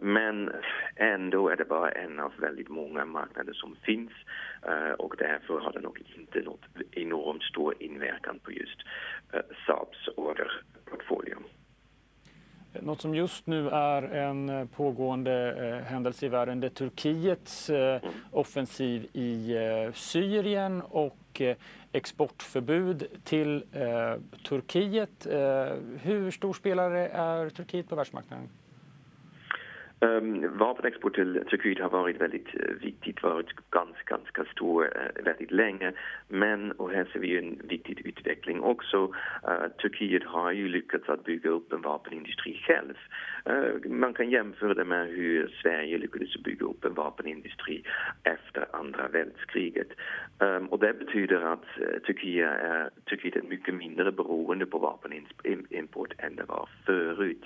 men 0.00 0.50
ändå 0.98 1.48
är 1.48 1.56
det 1.56 1.64
bara 1.64 1.90
en 1.90 2.20
av 2.20 2.32
väldigt 2.40 2.68
många 2.68 3.04
marknader 3.04 3.52
som 3.52 3.76
finns 3.82 4.12
och 4.98 5.14
därför 5.18 5.60
har 5.60 5.72
det 5.72 5.80
nog 5.80 6.02
inte 6.18 6.40
något 6.40 6.64
enormt 6.90 7.42
stor 7.42 7.74
inverkan 7.82 8.38
på 8.38 8.52
just 8.52 8.78
Saabs 9.66 10.08
orderportfolio. 10.16 11.36
något 12.82 13.00
som 13.00 13.14
just 13.14 13.46
nu 13.46 13.68
är 13.68 14.02
en 14.02 14.68
pågående 14.68 15.84
händelse 15.86 16.26
i 16.26 16.28
världen. 16.28 16.60
Det 16.60 16.66
är 16.66 16.70
Turkiets 16.70 17.70
offensiv 18.30 19.08
i 19.12 19.56
Syrien 19.94 20.82
och 20.82 21.42
exportförbud 21.92 23.06
till 23.24 23.64
Turkiet. 24.48 25.26
Hur 26.02 26.30
stor 26.30 26.52
spelare 26.52 27.08
är 27.08 27.50
Turkiet 27.50 27.88
på 27.88 27.96
världsmarknaden? 27.96 28.48
Um, 30.00 30.58
vapenexport 30.58 31.14
till 31.14 31.44
Turkiet 31.50 31.78
har 31.78 31.90
varit 31.90 32.20
väldigt 32.20 32.54
uh, 32.54 32.74
viktigt, 32.80 33.22
varit 33.22 33.70
ganska, 33.70 34.16
ganska 34.16 34.44
stor 34.44 34.84
uh, 34.84 35.24
väldigt 35.24 35.50
länge. 35.50 35.92
Men, 36.28 36.72
och 36.72 36.90
här 36.90 37.08
ser 37.12 37.20
vi 37.20 37.38
en 37.38 37.60
viktig 37.64 38.06
utveckling 38.06 38.60
också, 38.60 39.04
uh, 39.04 39.68
Turkiet 39.82 40.24
har 40.24 40.52
ju 40.52 40.68
lyckats 40.68 41.08
att 41.08 41.24
bygga 41.24 41.50
upp 41.50 41.72
en 41.72 41.82
vapenindustri 41.82 42.54
själv. 42.66 42.94
man 43.84 44.14
kan 44.14 44.30
jämföra 44.30 44.74
det 44.74 44.84
med 44.84 45.08
hur 45.08 45.54
Sverige 45.62 45.98
lyckades 45.98 46.42
bygga 46.42 46.66
upp 46.66 46.84
en 46.84 46.94
vapenindustri 46.94 47.82
efter 48.22 48.66
andra 48.72 49.08
världskriget. 49.08 49.88
Um, 50.38 50.66
och 50.66 50.78
det 50.78 50.98
betyder 50.98 51.40
att 51.40 51.66
Turkiet 52.06 52.48
är, 52.48 52.90
Turkiet 53.04 53.36
är 53.36 53.42
mycket 53.42 53.74
mindre 53.74 54.12
beroende 54.12 54.66
på 54.66 54.78
vapenimport 54.78 56.12
än 56.18 56.36
det 56.36 56.44
var 56.44 56.68
förut. 56.86 57.44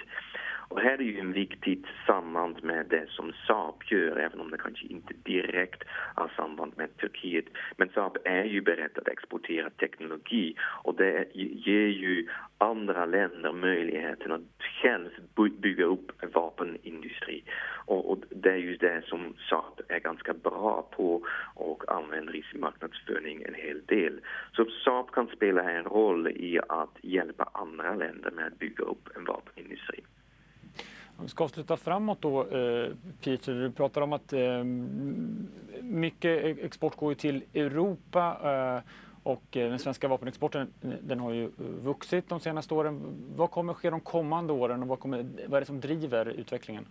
Och 0.72 0.80
här 0.80 0.98
är 0.98 1.02
ju 1.02 1.18
en 1.18 1.32
viktigt 1.32 1.86
samband 2.06 2.64
med 2.64 2.86
det 2.86 3.06
som 3.08 3.32
Saab 3.46 3.82
gör, 3.90 4.16
även 4.16 4.40
om 4.40 4.50
det 4.50 4.58
kanske 4.58 4.86
inte 4.86 5.14
direkt 5.22 5.82
har 6.14 6.32
samband 6.36 6.72
med 6.76 6.96
Turkiet. 6.96 7.44
Men 7.76 7.88
Saab 7.88 8.16
är 8.24 8.44
ju 8.44 8.60
beredd 8.60 8.98
att 8.98 9.08
exportera 9.08 9.70
teknologi 9.70 10.54
och 10.84 10.94
det 10.94 11.26
ger 11.34 11.88
ju 11.88 12.28
andra 12.58 13.06
länder 13.06 13.52
möjligheten 13.52 14.32
att 14.32 14.62
själv 14.82 15.10
bygga 15.60 15.84
upp 15.84 16.12
en 16.22 16.30
vapenindustri. 16.30 17.44
Och, 17.86 18.10
och, 18.10 18.18
det 18.30 18.50
är 18.50 18.56
ju 18.56 18.76
det 18.76 19.02
som 19.06 19.34
Saab 19.50 19.80
är 19.88 20.00
ganska 20.00 20.34
bra 20.34 20.88
på 20.96 21.26
och 21.54 21.92
använder 21.92 22.36
i 22.36 22.42
sin 22.42 22.60
marknadsföring 22.60 23.42
en 23.42 23.54
hel 23.54 23.84
del. 23.86 24.20
Så 24.52 24.64
Saab 24.84 25.10
kan 25.10 25.26
spela 25.26 25.70
en 25.70 25.84
roll 25.84 26.28
i 26.28 26.60
att 26.68 26.96
hjälpa 27.02 27.50
andra 27.54 27.94
länder 27.94 28.30
med 28.30 28.46
att 28.46 28.58
bygga 28.58 28.84
upp 28.84 29.08
en 29.16 29.24
vapenindustri. 29.24 30.04
Vi 31.22 31.28
ska 31.28 31.44
avsluta 31.44 31.76
framåt 31.76 32.22
då, 32.22 32.40
eh, 32.40 32.90
Peter, 33.24 33.52
du 33.52 33.70
pratar 33.70 34.00
om 34.00 34.12
att 34.12 34.32
eh, 34.32 34.64
mycket 35.82 36.44
e- 36.44 36.56
export 36.62 36.96
går 36.96 37.14
till 37.14 37.44
Europa 37.54 38.36
eh, 38.44 38.90
och 39.22 39.42
den 39.50 39.78
svenska 39.78 40.08
vapenexporten 40.08 40.72
den 41.00 41.20
har 41.20 41.32
ju 41.32 41.50
vuxit 41.82 42.28
de 42.28 42.40
senaste 42.40 42.74
åren. 42.74 43.00
Vad 43.36 43.50
kommer 43.50 43.74
ske 43.74 43.90
de 43.90 44.00
kommande 44.00 44.52
åren 44.52 44.82
och 44.82 44.88
vad, 44.88 45.00
kommer, 45.00 45.26
vad 45.46 45.56
är 45.56 45.60
det 45.60 45.66
som 45.66 45.80
driver 45.80 46.28
utvecklingen? 46.28 46.84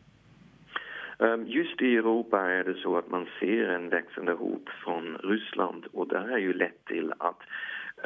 Ehm, 1.19 1.47
just 1.47 1.81
i 1.81 1.95
Europa 1.95 2.39
är 2.51 2.63
det 2.63 2.73
så 2.73 2.97
att 2.97 3.09
man 3.09 3.27
ser 3.39 3.69
en 3.69 3.89
växande 3.89 4.31
hot 4.31 4.69
från 4.83 5.17
Ryssland 5.23 5.85
och 5.93 6.07
det 6.07 6.19
har 6.19 6.37
ju 6.37 6.53
lett 6.53 6.85
till 6.85 7.13
att 7.17 7.39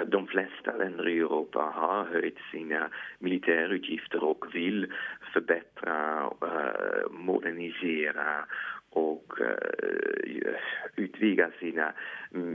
de 0.07 0.27
flesta 0.27 0.77
länder 0.77 1.07
i 1.07 1.19
Europa 1.19 1.59
har 1.59 2.05
höjt 2.05 2.37
sina 2.51 2.89
militärutgifter 3.19 4.23
och 4.23 4.55
vill 4.55 4.93
förbättra, 5.33 6.21
eh, 6.41 7.11
modernisera 7.11 8.45
och 8.89 9.41
eh, 9.41 10.55
utvidga 10.95 11.51
sina 11.59 11.93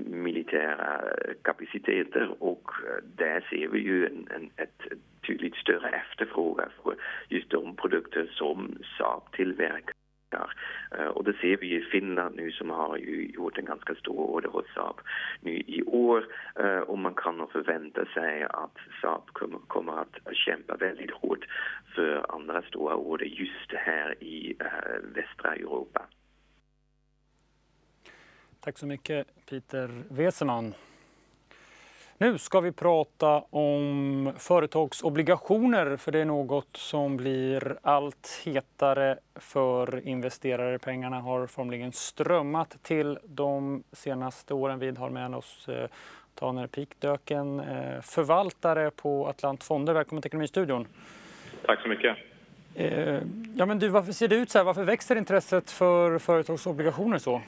militära 0.06 1.02
kapaciteter 1.42 2.34
och 2.38 2.70
eh, 2.86 3.04
där 3.16 3.46
ser 3.50 3.68
vi 3.68 3.78
ju 3.78 4.06
en, 4.06 4.28
en, 4.34 4.50
ett 4.56 4.82
tydligt 5.26 5.56
större 5.56 5.88
efterfrågan 5.88 6.68
för 6.82 6.94
just 7.28 7.50
de 7.50 7.76
produkter 7.76 8.30
som 8.32 8.78
Saab 8.98 9.32
tillverkar. 9.32 9.99
Eh, 10.34 11.06
och 11.06 11.24
det 11.24 11.32
ser 11.32 11.56
vi 11.56 11.76
i 11.76 11.80
Finland 11.80 12.36
nu 12.36 12.50
som 12.50 12.70
har 12.70 12.96
ju 12.96 13.30
gjort 13.34 13.58
en 13.58 13.64
ganska 13.64 13.94
stor 13.94 14.18
order 14.18 14.48
hos 14.48 14.64
Saab 14.74 15.00
nu 15.40 15.50
i 15.50 15.82
år 15.82 16.24
eh, 16.54 16.78
och 16.78 16.98
man 16.98 17.14
kan 17.14 17.36
nog 17.36 17.52
förvänta 17.52 18.04
sig 18.04 18.42
att 18.42 18.76
Saab 19.00 19.22
kommer 19.66 20.00
att 20.00 20.36
kämpa 20.36 20.76
väldigt 20.76 21.10
hårt 21.10 21.46
för 21.94 22.34
andra 22.34 22.62
stora 22.62 22.96
order 22.96 23.26
just 23.26 23.72
här 23.72 24.24
i 24.24 24.56
eh, 24.60 25.00
västra 25.14 25.54
Europa. 25.54 26.06
Tack 28.60 28.78
så 28.78 28.86
mycket 28.86 29.26
Peter 29.50 30.04
Weseman. 30.10 30.74
Nu 32.22 32.38
ska 32.38 32.60
vi 32.60 32.72
prata 32.72 33.42
om 33.50 34.32
företagsobligationer 34.38 35.96
för 35.96 36.12
det 36.12 36.18
är 36.18 36.24
något 36.24 36.76
som 36.76 37.16
blir 37.16 37.78
allt 37.82 38.42
hetare 38.44 39.18
för 39.34 40.08
investerare. 40.08 40.78
Pengarna 40.78 41.20
har 41.20 41.46
formligen 41.46 41.92
strömmat 41.92 42.76
till 42.82 43.18
de 43.24 43.82
senaste 43.92 44.54
åren. 44.54 44.78
Vi 44.78 44.90
har 44.90 45.10
med 45.10 45.34
oss 45.34 45.68
eh, 45.68 45.88
Taner 46.34 46.66
Pikdöken, 46.66 47.60
eh, 47.60 48.00
förvaltare 48.02 48.90
på 48.90 49.26
Atlant 49.26 49.64
Fonder. 49.64 49.94
Välkommen 49.94 50.22
till 50.22 50.28
Ekonomistudion. 50.28 50.86
Tack 51.66 51.82
så 51.82 51.88
mycket. 51.88 52.16
Eh, 52.74 53.18
ja, 53.56 53.66
men 53.66 53.78
du, 53.78 53.88
varför 53.88 54.12
ser 54.12 54.28
det 54.28 54.36
ut 54.36 54.50
så 54.50 54.58
här? 54.58 54.64
Varför 54.64 54.84
växer 54.84 55.16
intresset 55.16 55.70
för 55.70 56.18
företagsobligationer 56.18 57.18
så? 57.18 57.42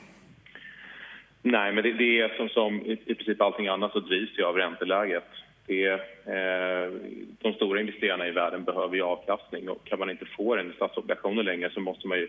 Nej, 1.42 1.72
men 1.72 1.84
det, 1.84 1.92
det 1.92 2.20
är 2.20 2.36
som, 2.36 2.48
som 2.48 2.80
i, 2.80 2.92
i 3.04 3.14
princip 3.14 3.40
allting 3.40 3.68
annat 3.68 3.92
så 3.92 4.00
drivs 4.00 4.38
ju 4.38 4.44
av 4.44 4.56
ränteläget. 4.56 5.24
Det, 5.66 5.86
eh, 6.26 6.92
de 7.38 7.52
stora 7.54 7.80
investerarna 7.80 8.28
i 8.28 8.30
världen 8.30 8.64
behöver 8.64 8.96
ju 8.96 9.02
avkastning 9.02 9.68
och 9.68 9.84
kan 9.84 9.98
man 9.98 10.10
inte 10.10 10.24
få 10.24 10.56
den 10.56 10.70
i 10.70 10.74
statsobligationer 10.74 11.42
längre 11.42 11.70
så 11.70 11.80
måste 11.80 12.08
man 12.08 12.18
ju 12.18 12.28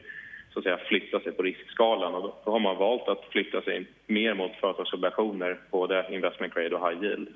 så 0.53 0.59
att 0.59 0.63
säga, 0.63 0.77
flytta 0.77 1.19
sig 1.19 1.31
på 1.31 1.43
riskskalan 1.43 2.15
och 2.15 2.21
då, 2.21 2.35
då 2.45 2.51
har 2.51 2.59
man 2.59 2.77
valt 2.77 3.07
att 3.07 3.25
flytta 3.31 3.61
sig 3.61 3.85
mer 4.07 4.33
mot 4.33 4.51
företagsobligationer, 4.51 5.59
både 5.71 6.05
investment 6.09 6.53
grade 6.53 6.75
och 6.75 6.89
high 6.89 7.03
yield. 7.03 7.27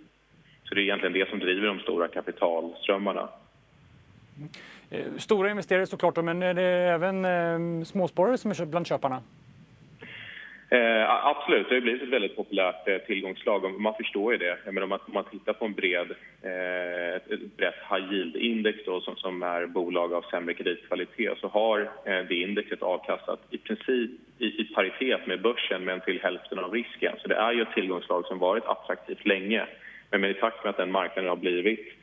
Så 0.63 0.76
det 0.76 0.82
är 0.82 0.84
egentligen 0.84 1.13
det 1.13 1.30
som 1.30 1.40
driver 1.40 1.68
de 1.68 1.80
stora 1.80 2.08
kapitalströmmarna. 2.08 3.30
Eh, 4.90 5.06
stora 5.18 5.50
investerare 5.50 5.86
såklart, 5.86 6.16
men 6.16 6.44
är 6.44 6.54
det 6.54 6.63
även 6.63 7.26
eh, 7.26 7.84
småsparare 7.84 8.38
som 8.38 8.52
är 8.52 8.66
bland 8.66 8.88
köparna? 8.88 9.22
Eh, 10.69 11.25
absolut, 11.25 11.69
det 11.69 11.75
har 11.75 11.82
blivit 11.82 12.01
ett 12.03 12.10
väldigt 12.10 12.36
populärt 12.36 12.88
eh, 12.88 12.97
tillgångslag. 12.97 13.80
Man 13.80 13.93
förstår 13.93 14.34
ju 14.34 14.38
det. 14.38 14.58
Men 14.71 14.84
om, 14.84 14.89
man, 14.89 14.99
om 15.06 15.13
man 15.13 15.23
tittar 15.23 15.53
på 15.53 15.65
en 15.65 15.73
bred, 15.73 16.12
eh, 16.41 17.15
ett 17.15 17.58
brett 17.58 17.82
high 17.89 18.13
yield-index 18.13 19.01
som, 19.01 19.15
som 19.15 19.43
är 19.43 19.65
bolag 19.65 20.13
av 20.13 20.21
sämre 20.21 20.53
kreditkvalitet 20.53 21.38
så 21.38 21.47
har 21.47 21.80
eh, 22.06 22.19
det 22.30 22.36
indexet 22.36 22.82
avkastat 22.82 23.39
i 23.49 23.58
princip 23.58 24.12
i, 24.39 24.45
i, 24.45 24.71
paritet 24.75 25.27
med 25.27 25.41
börsen 25.41 25.86
men 25.86 26.01
till 26.01 26.21
hälften 26.21 26.60
av 26.60 26.73
risken. 26.73 27.15
Så 27.21 27.27
det 27.27 27.36
är 27.36 27.51
ju 27.51 27.62
ett 27.62 27.73
tillgångslag 27.73 28.25
som 28.25 28.39
varit 28.39 28.65
attraktivt 28.65 29.25
länge. 29.25 29.65
Men 30.12 30.21
men 30.21 30.30
i 30.30 30.34
takt 30.34 30.63
med 30.63 30.69
att 30.69 30.77
den 30.77 30.91
marknaden 30.91 31.30
har 31.30 31.36
blivit 31.36 31.93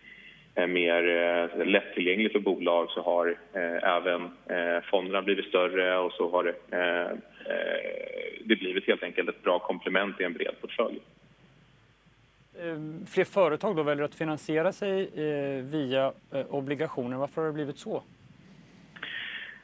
eh, 0.55 0.67
mer 0.67 1.09
eh, 1.09 1.67
lättillgänglig 1.67 2.33
för 2.33 2.39
bolag 2.39 2.91
så 2.91 3.03
har 3.03 3.37
eh, 3.53 3.97
även 3.97 4.23
eh, 4.25 4.83
fonderna 4.91 5.23
blivit 5.23 5.47
större 5.49 5.99
och 5.99 6.13
så 6.13 6.31
har 6.31 6.55
eh, 6.71 7.17
det 7.47 7.51
eh, 7.51 8.05
Eh, 8.35 8.41
det 8.45 8.57
blivit 8.57 8.87
helt 8.87 9.03
enkelt 9.03 9.29
ett 9.29 9.43
bra 9.43 9.59
komplement 9.59 10.21
i 10.21 10.25
en 10.25 10.33
bred 10.33 10.61
portfölj. 10.61 10.99
Eh, 12.59 13.07
fler 13.07 13.25
företag 13.25 13.77
då 13.77 13.83
väljer 13.83 14.05
att 14.05 14.15
finansiera 14.15 14.73
sig 14.73 15.03
eh, 15.03 15.65
via 15.65 16.13
obligationer. 16.49 17.17
Varför 17.17 17.41
har 17.41 17.49
det 17.49 17.55
blivit 17.55 17.79
så? 17.79 18.03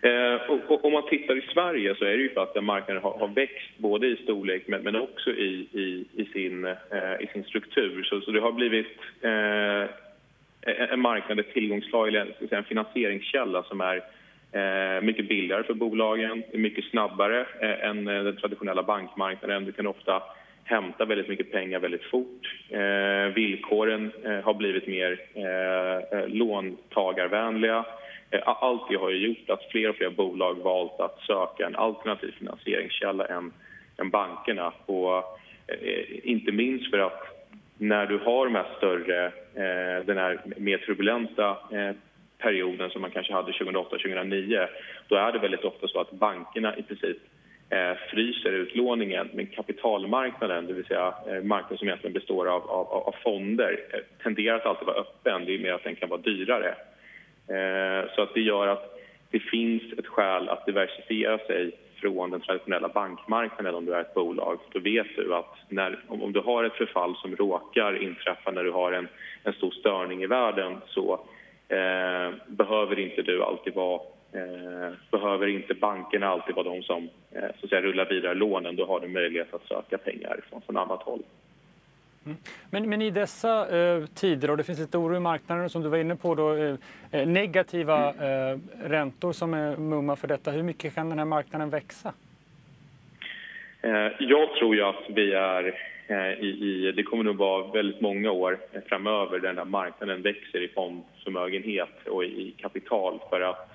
Eh, 0.02 0.50
om 0.82 0.92
man 0.92 1.08
tittar 1.08 1.38
i 1.38 1.42
Sverige 1.52 1.94
så 1.94 2.04
är 2.04 2.16
det 2.16 2.22
ju 2.22 2.34
för 2.34 2.42
att 2.42 2.54
den 2.54 2.64
marknaden 2.64 3.02
har, 3.02 3.28
växt 3.28 3.78
både 3.78 4.06
i 4.06 4.16
storlek 4.16 4.62
men, 4.66 4.96
också 4.96 5.30
i, 5.30 5.68
i, 5.72 6.04
i, 6.14 6.24
sin, 6.24 6.64
eh, 6.64 7.20
i 7.20 7.26
sin 7.32 7.44
struktur. 7.44 8.02
Så, 8.02 8.20
så 8.20 8.30
det 8.30 8.40
har 8.40 8.52
blivit 8.52 8.98
eh, 9.20 10.92
en 10.92 11.00
marknad, 11.00 11.40
ett 11.40 11.52
tillgångslag, 11.52 12.14
en 12.50 12.64
finansieringskälla 12.64 13.62
som 13.62 13.80
är 13.80 14.02
Eh, 14.52 15.02
mycket 15.02 15.28
billigare 15.28 15.62
för 15.62 15.74
bolagen, 15.74 16.42
mycket 16.52 16.84
snabbare 16.84 17.46
eh, 17.60 17.88
än 17.88 18.08
eh, 18.08 18.24
den 18.24 18.36
traditionella 18.36 18.82
bankmarknaden. 18.82 19.64
Du 19.64 19.72
kan 19.72 19.86
ofta 19.86 20.22
hämta 20.64 21.04
väldigt 21.04 21.28
mycket 21.28 21.52
pengar 21.52 21.78
väldigt 21.78 22.04
fort. 22.04 22.54
Eh, 22.68 23.34
villkoren 23.34 24.12
eh, 24.24 24.40
har 24.40 24.54
blivit 24.54 24.86
mer 24.86 25.20
eh, 25.34 26.18
eh 26.18 26.28
låntagarvänliga. 26.28 27.84
Eh, 28.30 28.40
allt 28.44 28.88
det 28.90 28.96
har 28.96 29.10
gjort 29.10 29.50
att 29.50 29.70
fler 29.70 29.88
och 29.88 29.96
fler 29.96 30.10
bolag 30.10 30.54
valt 30.54 31.00
att 31.00 31.20
söka 31.26 31.66
en 31.66 31.76
alternativ 31.76 32.34
finansieringskälla 32.38 33.26
än, 33.26 33.52
än 33.98 34.10
bankerna. 34.10 34.72
Och, 34.86 35.36
inte 36.22 36.52
minst 36.52 36.90
för 36.90 36.98
att 36.98 37.48
när 37.78 38.06
du 38.06 38.18
har 38.18 38.44
de 38.44 38.54
här 38.54 38.66
större, 38.76 39.32
den 40.04 40.18
här 40.18 40.40
mer 40.56 40.78
turbulenta 40.78 41.56
perioden 42.42 42.90
som 42.90 43.02
man 43.02 43.10
kanske 43.10 43.32
hade 43.32 43.52
2008-2009 43.52 44.66
då 45.08 45.16
är 45.16 45.32
det 45.32 45.38
väldigt 45.38 45.64
ofta 45.64 45.88
så 45.88 46.00
att 46.00 46.10
bankerna 46.10 46.76
i 46.76 46.82
princip 46.82 47.18
eh, 47.70 47.96
fryser 48.10 48.52
utlåningen 48.52 49.30
men 49.34 49.46
kapitalmarknaden, 49.46 50.66
det 50.66 50.72
vill 50.72 50.84
säga 50.84 51.14
eh, 51.26 51.42
marknaden 51.42 51.78
som 51.78 51.88
egentligen 51.88 52.14
består 52.14 52.46
av, 52.46 52.70
av, 52.70 52.86
av 52.92 53.14
fonder 53.22 53.80
eh, 53.92 54.00
tenderar 54.22 54.56
att 54.56 54.66
alltid 54.66 54.86
vara 54.86 55.00
öppen, 55.00 55.44
det 55.44 55.54
är 55.54 55.58
mer 55.58 55.72
att 55.72 55.84
den 55.84 55.96
kan 55.96 56.08
vara 56.08 56.20
dyrare. 56.20 56.74
Eh, 57.48 58.10
så 58.14 58.22
att 58.22 58.34
det 58.34 58.40
gör 58.40 58.66
att 58.66 58.96
det 59.30 59.40
finns 59.40 59.82
ett 59.98 60.06
skäl 60.06 60.48
att 60.48 60.66
diversifiera 60.66 61.38
sig 61.38 61.72
från 62.00 62.30
den 62.30 62.40
traditionella 62.40 62.88
bankmarknaden 62.88 63.74
om 63.74 63.84
du 63.84 63.94
är 63.94 64.00
ett 64.00 64.14
bolag. 64.14 64.58
Då 64.72 64.78
vet 64.80 65.16
du 65.16 65.34
att 65.34 65.56
när, 65.68 65.98
om 66.08 66.32
du 66.32 66.40
har 66.40 66.64
ett 66.64 66.72
förfall 66.72 67.16
som 67.16 67.36
råkar 67.36 68.02
inträffa 68.02 68.50
när 68.50 68.64
du 68.64 68.70
har 68.70 68.92
en, 68.92 69.08
en 69.42 69.52
stor 69.52 69.70
störning 69.70 70.22
i 70.22 70.26
världen 70.26 70.80
så 70.86 71.20
eh, 71.70 72.34
behöver 72.46 72.98
inte 72.98 73.22
du 73.22 73.42
alltid 73.42 73.74
vara 73.74 74.00
Eh, 74.32 74.92
behöver 75.10 75.46
inte 75.46 75.74
bankerna 75.74 76.26
alltid 76.26 76.54
vara 76.54 76.68
de 76.68 76.82
som 76.82 77.08
eh, 77.32 77.40
så 77.40 77.64
att 77.64 77.70
säga, 77.70 77.82
rullar 77.82 78.04
vidare 78.04 78.34
lånen. 78.34 78.76
Då 78.76 78.86
har 78.86 79.00
du 79.00 79.08
möjlighet 79.08 79.54
att 79.54 79.68
söka 79.68 79.98
pengar 79.98 80.40
från, 80.48 80.62
från 80.62 80.76
annat 80.76 81.02
håll. 81.02 81.22
Mm. 82.26 82.36
Men, 82.70 82.88
men, 82.88 83.02
i 83.02 83.10
dessa 83.10 83.78
eh, 83.78 84.06
tider, 84.06 84.50
och 84.50 84.56
det 84.56 84.64
finns 84.64 84.78
lite 84.78 84.98
oro 84.98 85.16
i 85.16 85.20
marknaden 85.20 85.70
som 85.70 85.82
du 85.82 85.88
var 85.88 85.98
inne 85.98 86.16
på, 86.16 86.34
då, 86.34 86.54
eh, 86.54 86.74
eh 87.12 87.28
negativa 87.28 88.08
eh, 88.08 88.58
räntor 88.84 89.32
som 89.32 89.54
är 89.54 89.76
mumma 89.76 90.16
för 90.16 90.28
detta. 90.28 90.50
Hur 90.50 90.62
mycket 90.62 90.94
kan 90.94 91.08
den 91.08 91.18
här 91.18 91.26
marknaden 91.26 91.70
växa? 91.70 92.12
jag 94.18 94.54
tror 94.54 94.76
ju 94.76 94.82
att 94.82 95.04
vi 95.08 95.32
är 95.32 95.74
Eh, 96.10 96.32
i, 96.44 96.46
i, 96.46 96.92
det 96.92 97.02
kommer 97.02 97.24
nog 97.24 97.36
vara 97.36 97.72
väldigt 97.72 98.00
många 98.00 98.30
år 98.30 98.58
framöver 98.88 99.38
där 99.38 99.48
den 99.48 99.58
här 99.58 99.64
marknaden 99.64 100.22
växer 100.22 100.62
i 100.62 100.68
fondförmögenhet 100.68 102.06
och 102.06 102.24
i 102.24 102.54
kapital 102.58 103.20
för 103.30 103.40
att 103.40 103.70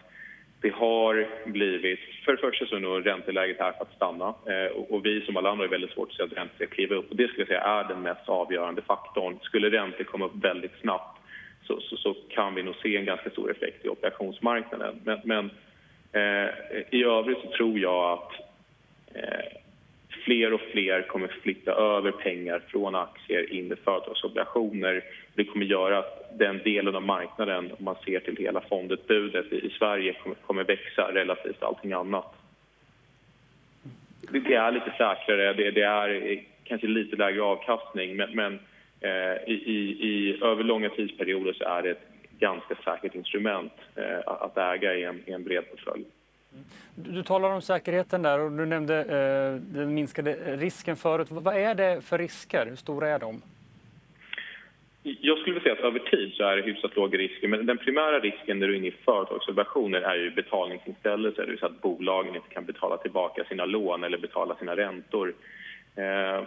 det 0.62 0.74
har 0.74 1.28
blivit... 1.46 2.00
För 2.26 2.32
det 2.32 2.38
första 2.38 2.66
så 2.66 2.76
är 2.76 2.80
nog 2.80 3.06
ränteläget 3.06 3.60
här 3.60 3.72
för 3.72 3.82
att 3.82 3.96
stanna. 3.96 4.26
Eh, 4.26 4.72
och, 4.72 5.06
vi 5.06 5.22
som 5.22 5.38
alla 5.38 5.50
andra 5.50 5.66
är 5.66 5.70
väldigt 5.70 5.92
svårt 5.92 6.10
att 6.10 6.16
se 6.16 6.24
att 6.24 6.38
räntor 6.38 6.56
ska 6.56 6.66
kliva 6.66 6.96
upp. 6.96 7.10
Och 7.10 7.16
det 7.16 7.28
skulle 7.28 7.42
jag 7.42 7.48
säga 7.48 7.62
är 7.62 7.84
den 7.84 8.02
mest 8.02 8.30
avgörande 8.30 8.82
faktorn. 8.82 9.40
Skulle 9.42 9.70
räntor 9.70 10.04
komma 10.04 10.26
upp 10.26 10.44
väldigt 10.44 10.80
snabbt 10.82 11.20
så, 11.68 11.80
så, 11.82 11.98
så, 11.98 12.16
kan 12.30 12.56
vi 12.56 12.64
nog 12.64 12.76
se 12.76 12.98
en 12.98 13.06
ganska 13.06 13.30
stor 13.30 13.52
effekt 13.52 13.86
i 13.86 13.90
operationsmarknaden. 13.90 15.02
Men, 15.04 15.20
men 15.24 15.46
eh, 16.12 16.50
i 16.92 17.04
övrigt 17.04 17.42
så 17.42 17.52
tror 17.52 17.80
jag 17.80 18.12
att 18.12 18.32
eh, 19.14 19.65
fler 20.26 20.54
och 20.54 20.62
fler 20.62 21.02
kommer 21.02 21.28
flytta 21.28 21.72
över 21.72 22.12
pengar 22.12 22.62
från 22.68 22.96
aktier 22.96 23.54
in 23.54 23.72
i 23.72 23.76
företagsobligationer. 23.76 25.04
Det 25.36 25.46
kommer 25.46 25.66
göra 25.66 26.00
att 26.00 26.40
den 26.40 26.58
delen 26.64 26.96
av 26.96 27.04
marknaden, 27.04 27.72
om 27.78 27.86
man 27.86 27.96
ser 28.06 28.20
till 28.20 28.38
hela 28.38 28.62
fondutbudet 28.62 29.54
i 29.54 29.70
Sverige, 29.70 30.16
kommer, 30.46 30.64
växa 30.64 31.12
relativt 31.14 31.64
allting 31.64 31.94
annat. 31.94 32.36
Det, 34.30 34.54
är 34.54 34.72
lite 34.72 34.94
säkrare, 34.98 35.54
det, 35.54 35.82
är 35.82 36.32
eh, 36.32 36.40
kanske 36.64 36.88
lite 36.88 37.16
lägre 37.16 37.42
avkastning 37.42 38.16
men, 38.16 38.60
eh, 39.02 39.36
i, 39.48 39.64
i, 39.66 40.08
i, 40.10 40.40
över 40.44 40.64
långa 40.64 40.90
tidsperioder 40.90 41.54
så 41.54 41.64
är 41.64 41.82
det 41.82 41.92
ett 41.92 42.08
ganska 42.40 42.76
säkert 42.76 43.16
instrument 43.16 43.74
eh, 43.96 44.20
att 44.26 44.58
äga 44.58 44.96
i 44.96 45.04
en, 45.04 45.24
i 45.26 45.32
en 45.32 45.44
bred 45.44 45.70
portfölj. 45.72 46.06
Du, 46.96 47.24
talar 47.24 47.50
om 47.50 47.62
säkerheten 47.62 48.22
där 48.22 48.40
och 48.40 48.52
du 48.52 48.66
nämnde 48.66 49.00
eh, 49.00 49.62
den 49.76 49.94
minskade 49.94 50.58
risken 50.58 50.96
förut. 50.96 51.28
Vad 51.32 51.56
är 51.56 51.76
det 51.76 52.02
för 52.02 52.18
risker? 52.18 52.66
Hur 52.66 52.76
stora 52.76 53.10
är 53.10 53.20
de? 53.20 53.42
Jag 55.04 55.38
skulle 55.38 55.54
vilja 55.54 55.64
säga 55.64 55.74
att 55.74 55.96
över 55.96 56.00
tid 56.00 56.34
så 56.34 56.44
är 56.44 56.58
det 56.58 56.64
hyfsat 56.64 56.96
låga 56.96 57.18
risker. 57.18 57.48
Men 57.48 57.66
den 57.66 57.78
primära 57.78 58.20
risken 58.20 58.60
när 58.60 58.68
du 58.68 58.74
är 58.74 58.78
inne 58.78 58.88
i 58.88 58.96
företagsobligationer 59.06 60.02
är 60.02 60.16
ju 60.16 60.32
betalningsinställelse. 60.32 61.42
Det 61.42 61.48
vill 61.48 61.60
säga 61.60 61.70
att 61.70 61.82
bolagen 61.82 62.36
inte 62.36 62.50
kan 62.50 62.66
betala 62.66 62.98
tillbaka 62.98 63.44
sina 63.44 63.66
lån 63.66 64.04
eller 64.04 64.18
betala 64.18 64.56
sina 64.56 64.76
räntor. 64.76 65.34
Eh, 65.96 66.44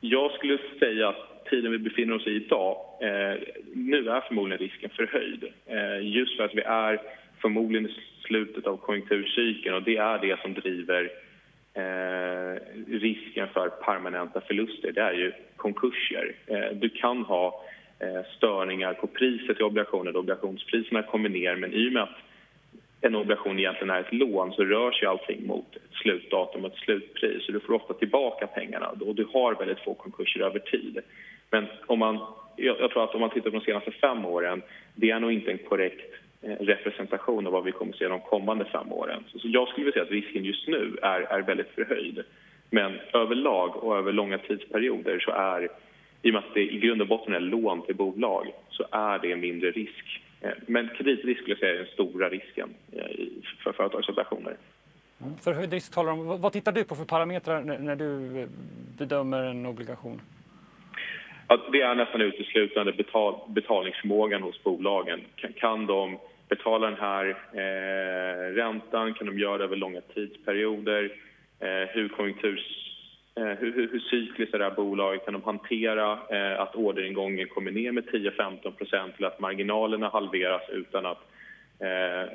jag 0.00 0.32
skulle 0.32 0.58
säga 0.78 1.08
att 1.08 1.44
tiden 1.50 1.72
vi 1.72 1.78
befinner 1.78 2.14
oss 2.14 2.26
i 2.26 2.30
idag, 2.30 2.76
eh, 3.00 3.38
nu 3.74 4.10
är 4.10 4.20
förmodligen 4.20 4.58
risken 4.58 4.90
förhöjd. 4.90 5.44
Eh, 5.66 6.06
just 6.06 6.36
för 6.36 6.44
att 6.44 6.54
vi 6.54 6.62
är 6.62 7.00
förmodligen 7.40 7.90
slutet 8.28 8.66
av 8.66 8.76
konjunkturcykeln 8.76 9.74
och 9.74 9.82
det 9.82 9.96
är 9.96 10.18
det 10.18 10.40
som 10.40 10.54
driver 10.54 11.10
eh, 11.74 12.60
risken 12.86 13.48
för 13.48 13.68
permanenta 13.68 14.40
förluster. 14.40 14.92
Det 14.92 15.00
är 15.00 15.12
ju 15.12 15.32
konkurser. 15.56 16.34
Eh, 16.46 16.70
du 16.72 16.88
kan 16.88 17.22
ha 17.22 17.64
eh, 17.98 18.22
störningar 18.36 18.94
på 18.94 19.06
priset 19.06 19.60
i 19.60 19.62
obligationer. 19.62 20.16
Obligationspriserna 20.16 21.02
kommer 21.02 21.28
ner 21.28 21.56
men 21.56 21.72
i 21.72 21.88
och 21.88 21.92
med 21.92 22.02
att 22.02 22.18
en 23.00 23.14
obligation 23.14 23.58
egentligen 23.58 23.90
är 23.90 24.00
ett 24.00 24.12
lån 24.12 24.52
så 24.52 24.64
rör 24.64 24.92
sig 24.92 25.08
allting 25.08 25.46
mot 25.46 25.76
ett 25.76 25.82
slutdatum 26.02 26.64
och 26.64 26.72
ett 26.72 26.78
slutpris. 26.78 27.46
Så 27.46 27.52
du 27.52 27.60
får 27.60 27.72
ofta 27.72 27.94
tillbaka 27.94 28.46
pengarna 28.46 28.88
och 28.88 29.14
du 29.14 29.26
har 29.32 29.54
väldigt 29.54 29.84
få 29.84 29.94
konkurser 29.94 30.40
över 30.40 30.58
tid. 30.58 30.98
Men 31.50 31.66
om 31.86 31.98
man, 31.98 32.18
jag 32.56 32.90
tror 32.90 33.04
att 33.04 33.14
om 33.14 33.20
man 33.20 33.30
tittar 33.30 33.50
på 33.50 33.58
de 33.58 33.64
senaste 33.64 33.90
fem 33.90 34.24
åren, 34.24 34.62
det 34.94 35.10
är 35.10 35.20
nog 35.20 35.32
inte 35.32 35.50
en 35.50 35.58
korrekt 35.58 36.14
Eh, 36.42 36.56
representation 36.60 37.46
av 37.46 37.52
vad 37.52 37.64
vi 37.64 37.72
kommer 37.72 37.92
att 37.92 37.98
se 37.98 38.08
de 38.08 38.20
kommande 38.20 38.64
fem 38.64 38.92
åren. 38.92 39.24
Så 39.26 39.48
jag 39.48 39.68
skulle 39.68 39.84
vilja 39.84 39.92
säga 39.92 40.04
att 40.04 40.24
risken 40.24 40.44
just 40.44 40.68
nu 40.68 40.98
är, 41.02 41.20
är 41.20 41.42
väldigt 41.42 41.68
förhöjd. 41.68 42.22
Men 42.70 42.98
överlag 43.12 43.76
och 43.76 43.96
över 43.96 44.12
långa 44.12 44.38
tidsperioder 44.38 45.18
så 45.18 45.30
är, 45.30 45.68
i 46.22 46.30
och 46.30 46.34
med 46.34 46.38
att 46.38 46.54
det 46.54 46.72
i 46.74 46.78
grund 46.78 47.00
och 47.02 47.08
botten 47.08 47.34
är 47.34 47.40
lån 47.40 47.82
till 47.82 47.96
bolag, 47.96 48.46
så 48.70 48.86
är 48.90 49.18
det 49.18 49.36
mindre 49.36 49.70
risk. 49.70 50.22
Eh, 50.40 50.50
men 50.66 50.88
kreditrisk 50.96 51.40
skulle 51.40 51.52
jag 51.52 51.58
säga 51.58 51.72
är 51.72 51.78
den 51.78 51.86
stora 51.86 52.28
risken 52.28 52.74
eh, 52.92 53.04
för 53.64 53.72
företagsobligationer. 53.72 54.56
Mm. 55.22 55.38
Förhöjd 55.38 55.72
risk 55.72 55.94
talar 55.94 56.12
om. 56.12 56.40
Vad 56.40 56.52
tittar 56.52 56.72
du 56.72 56.84
på 56.84 56.94
för 56.94 57.04
parametrar 57.04 57.62
när 57.62 57.96
du 57.96 58.46
bedömer 58.98 59.42
en 59.42 59.66
obligation? 59.66 60.20
Ja, 61.50 61.58
det 61.72 61.80
är 61.80 61.94
nästan 61.94 62.20
uteslutande 62.20 62.92
betal, 62.92 63.34
betalningsförmågan 63.48 64.42
hos 64.42 64.62
bolagen. 64.62 65.20
Kan, 65.36 65.52
kan 65.52 65.86
de 65.86 66.18
betala 66.48 66.90
den 66.90 66.98
här 66.98 67.24
eh, 67.52 68.54
räntan? 68.54 69.14
Kan 69.14 69.26
de 69.26 69.38
göra 69.38 69.58
det 69.58 69.64
över 69.64 69.76
långa 69.76 70.00
tidsperioder? 70.00 71.12
Eh, 71.60 71.88
hur, 71.88 72.08
konjunkturs, 72.08 72.60
eh, 73.34 73.44
hur, 73.44 73.74
hur, 73.74 73.88
hur 73.92 74.00
cykliskt 74.00 74.54
är 74.54 74.58
det 74.58 74.64
här 74.64 74.74
bolaget? 74.74 75.24
Kan 75.24 75.34
de 75.34 75.42
hantera 75.42 76.18
eh, 76.30 76.60
att 76.60 76.76
orderingången 76.76 77.48
kommer 77.48 77.70
ner 77.70 77.92
med 77.92 78.04
10-15 78.04 79.12
eller 79.18 79.28
att 79.28 79.40
marginalerna 79.40 80.08
halveras 80.08 80.62
utan 80.68 81.06
att 81.06 81.20
eh, 81.80 82.32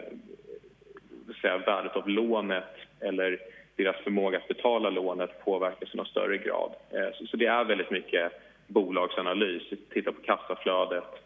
säga, 1.41 1.57
värdet 1.57 1.95
av 1.95 2.09
lånet 2.09 2.75
eller 2.99 3.39
deras 3.75 3.95
förmåga 3.95 4.37
att 4.37 4.47
betala 4.47 4.89
lånet 4.89 5.45
påverkas 5.45 5.93
i 5.93 5.97
någon 5.97 6.05
större 6.05 6.37
grad? 6.37 6.71
Eh, 6.91 7.17
så, 7.17 7.25
så 7.25 7.37
det 7.37 7.45
är 7.45 7.63
väldigt 7.63 7.91
mycket 7.91 8.31
bolagsanalys, 8.73 9.63
titta 9.93 10.11
på 10.11 10.21
kassaflödet 10.21 11.23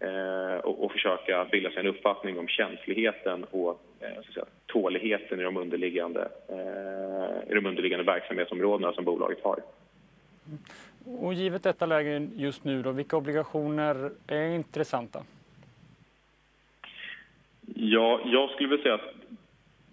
eh, 0.00 0.58
och, 0.64 0.84
och, 0.84 0.92
försöka 0.92 1.44
bilda 1.44 1.70
sig 1.70 1.80
en 1.80 1.86
uppfattning 1.86 2.38
om 2.38 2.48
känsligheten 2.48 3.44
och 3.44 3.82
eh, 4.00 4.22
så 4.26 4.32
säga, 4.32 4.46
tåligheten 4.66 5.40
i 5.40 5.42
de, 5.42 5.56
underliggande, 5.56 6.28
eh, 6.48 7.50
i 7.50 7.54
de 7.54 7.66
underliggande 7.66 8.04
verksamhetsområdena 8.04 8.92
som 8.92 9.04
bolaget 9.04 9.44
har. 9.44 9.58
Och 11.20 11.34
givet 11.34 11.62
detta 11.62 11.86
läge 11.86 12.28
just 12.36 12.64
nu, 12.64 12.82
då, 12.82 12.92
vilka 12.92 13.16
obligationer 13.16 14.10
är 14.26 14.54
intressanta? 14.54 15.22
Ja, 17.74 18.20
jag 18.24 18.50
skulle 18.50 18.68
vilja 18.68 18.82
säga 18.82 18.94
att 18.94 19.14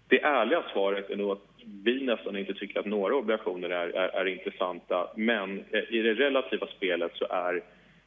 det 0.08 0.22
ärliga 0.22 0.64
svaret 0.74 1.10
är 1.10 1.16
nog 1.16 1.32
att 1.32 1.55
vi 1.84 2.04
nästan 2.04 2.38
inte 2.38 2.54
tycker 2.54 2.80
att 2.80 2.86
några 2.86 3.16
obligationer 3.16 3.70
är, 3.70 3.88
är, 3.88 4.08
är 4.08 4.26
intressanta. 4.26 5.08
Men 5.16 5.64
eh, 5.72 5.84
i 5.90 6.02
det 6.02 6.14
relativa 6.14 6.68
spelet 6.68 7.12
så 7.16 7.26
är 7.30 7.64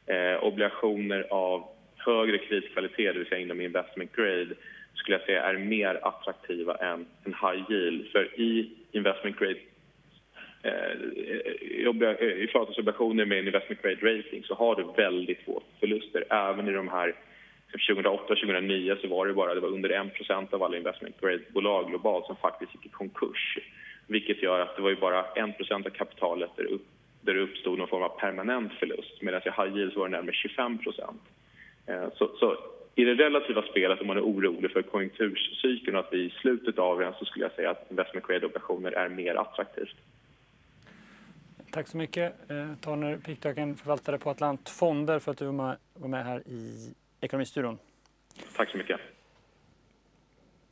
eh, 0.07 0.45
obligationer 0.45 1.27
av 1.31 1.65
högre 1.97 2.39
kreditkvalitet, 2.39 3.15
det 3.15 3.19
vill 3.19 3.29
säga 3.29 3.41
inom 3.41 3.61
investment 3.61 4.17
grade, 4.17 4.55
skulle 4.95 5.17
jag 5.17 5.27
säga 5.27 5.43
är 5.43 5.59
mer 5.59 5.99
attraktiva 6.03 6.75
än 6.75 7.07
än 7.25 7.35
high 7.35 7.73
yield. 7.73 8.07
För 8.13 8.41
i 8.41 8.71
investment 8.93 9.39
grade 9.39 9.59
eh, 10.63 10.93
i 11.61 11.85
eh, 11.85 12.53
företagsobligationer 12.53 13.25
med 13.25 13.39
en 13.39 13.47
investment 13.47 13.83
grade 13.83 14.19
rating 14.19 14.45
så 14.45 14.55
har 14.55 14.77
du 14.77 15.03
väldigt 15.03 15.45
få 15.45 15.63
förluster. 15.81 16.25
Även 16.31 16.69
i 16.69 16.73
de 16.73 16.89
här 16.89 17.15
Typ 17.73 17.81
2008-2009 17.81 19.01
så 19.01 19.09
var 19.09 19.27
det 19.27 19.35
bara 19.35 19.55
det 19.55 19.61
var 19.61 19.69
under 19.69 19.91
1% 19.91 20.55
av 20.55 20.63
alla 20.63 20.77
investment 20.77 21.21
grade-bolag 21.21 21.89
globalt 21.89 22.27
som 22.27 22.37
faktiskt 22.37 22.75
gick 22.75 22.87
i 22.87 22.89
konkurs. 22.89 23.59
Vilket 24.07 24.43
gör 24.43 24.61
att 24.61 24.77
det 24.77 24.83
var 24.83 24.91
ju 24.91 24.97
bara 24.97 25.25
1% 25.35 25.87
av 25.87 25.91
kapitalet 25.91 26.51
där, 26.57 26.65
upp, 26.65 26.87
där 27.21 27.35
det 27.35 27.41
uppstod 27.41 27.79
någon 27.79 27.89
form 27.89 28.03
av 28.03 28.09
permanent 28.21 28.73
förlust. 28.73 29.23
Medan 29.23 29.41
i 29.45 29.51
high 29.51 29.77
yield 29.77 29.93
så 29.93 29.99
var 29.99 30.09
det 30.09 30.17
närmare 30.17 30.33
25 30.33 30.79
eh, 31.87 32.09
så, 32.15 32.31
så 32.41 32.57
i 32.95 33.05
det 33.05 33.15
relativa 33.15 33.63
spelet, 33.63 34.01
om 34.01 34.07
man 34.07 34.17
är 34.17 34.23
orolig 34.23 34.71
för 34.71 34.83
konjunkturcykeln 34.83 35.97
och 35.97 36.05
att 36.05 36.13
vi 36.13 36.25
i 36.25 36.31
slutet 36.31 36.79
av 36.79 36.99
den 36.99 37.13
så 37.19 37.25
skulle 37.25 37.45
jag 37.45 37.53
säga 37.53 37.71
att 37.71 37.91
investment 37.91 38.27
grade-obligationer 38.27 38.93
är 38.93 39.09
mer 39.09 39.35
attraktivt. 39.35 39.97
Tack 41.71 41.89
så 41.89 41.97
mycket, 41.97 42.51
eh, 42.51 42.73
Torner 42.81 43.17
Piktöken, 43.17 43.77
förvaltare 43.77 44.19
på 44.19 44.31
Atlant 44.31 44.69
Fonder 44.69 45.19
för 45.19 45.31
att 45.31 45.39
du 45.39 45.45
var 45.45 46.09
med 46.09 46.25
här 46.25 46.43
i 46.47 46.95
Ekonomistudion. 47.21 47.79
Tack 48.57 48.71
så 48.71 48.79
mycket. 48.79 49.01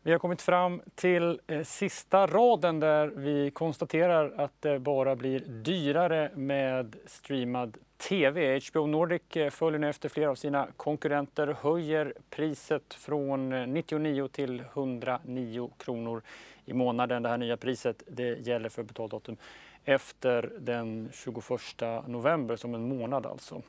Vi 0.06 0.12
har 0.12 0.18
kommit 0.18 0.42
fram 0.42 0.82
till 0.94 1.40
eh, 1.46 1.62
sista 1.62 2.26
raden 2.26 2.80
där 2.80 3.06
vi 3.06 3.50
konstaterar 3.50 4.32
att 4.36 4.62
det 4.62 4.78
bara 4.78 5.16
blir 5.16 5.40
dyrare 5.40 6.30
med 6.34 6.96
streamad 7.06 7.76
TV. 7.96 8.60
HBO 8.70 8.86
Nordic 8.86 9.36
eh, 9.36 9.50
följer 9.50 9.78
nu 9.78 9.88
efter 9.88 10.08
flera 10.08 10.30
av 10.30 10.34
sina 10.34 10.68
konkurrenter 10.76 11.56
höjer 11.60 12.14
priset 12.30 12.94
från 12.94 13.50
99 13.72 14.22
eh, 14.22 14.28
till 14.28 14.60
109 14.60 15.70
kronor 15.78 16.22
i 16.64 16.72
månaden. 16.72 17.22
Det 17.22 17.28
här 17.28 17.38
nya 17.38 17.56
priset 17.56 18.02
det 18.06 18.46
gäller 18.46 18.68
för 18.68 18.82
betaldatum 18.82 19.36
efter 19.84 20.52
den 20.58 21.10
21 21.12 22.06
november, 22.06 22.56
som 22.56 22.74
en 22.74 22.88
månad 22.88 23.26
alltså. 23.26 23.62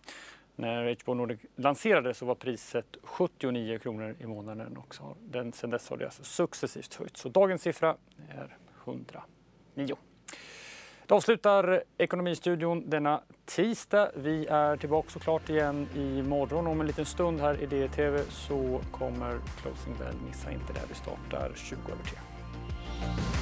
När 0.59 0.95
HBO 1.03 1.13
Nordic 1.13 1.39
lanserades 1.55 2.17
så 2.17 2.25
var 2.25 2.35
priset 2.35 2.97
79 3.03 3.79
kronor 3.79 4.15
i 4.19 4.25
månaden 4.25 4.77
och 4.77 4.95
så, 4.95 5.15
den, 5.19 5.53
sen 5.53 5.69
dess 5.69 5.89
har 5.89 5.97
det 5.97 6.05
alltså 6.05 6.23
successivt 6.23 6.93
höjts. 6.93 7.21
Så 7.21 7.29
dagens 7.29 7.61
siffra 7.61 7.95
är 8.29 8.57
109. 8.85 9.97
Det 11.07 11.15
avslutar 11.15 11.83
Ekonomistudion 11.97 12.89
denna 12.89 13.21
tisdag. 13.45 14.11
Vi 14.15 14.47
är 14.47 14.77
tillbaka 14.77 15.09
såklart 15.09 15.49
igen 15.49 15.87
i 15.95 16.21
morgon. 16.21 16.67
Om 16.67 16.81
en 16.81 16.87
liten 16.87 17.05
stund 17.05 17.39
här 17.39 17.63
i 17.63 17.65
DTV 17.65 18.19
så 18.29 18.81
kommer 18.91 19.39
Closing 19.61 19.95
Bell. 19.99 20.15
Missa 20.27 20.51
inte 20.51 20.73
det. 20.73 20.81
Vi 20.89 20.95
startar 20.95 21.51
20 21.55 21.75
över 21.91 22.03
3. 22.03 23.36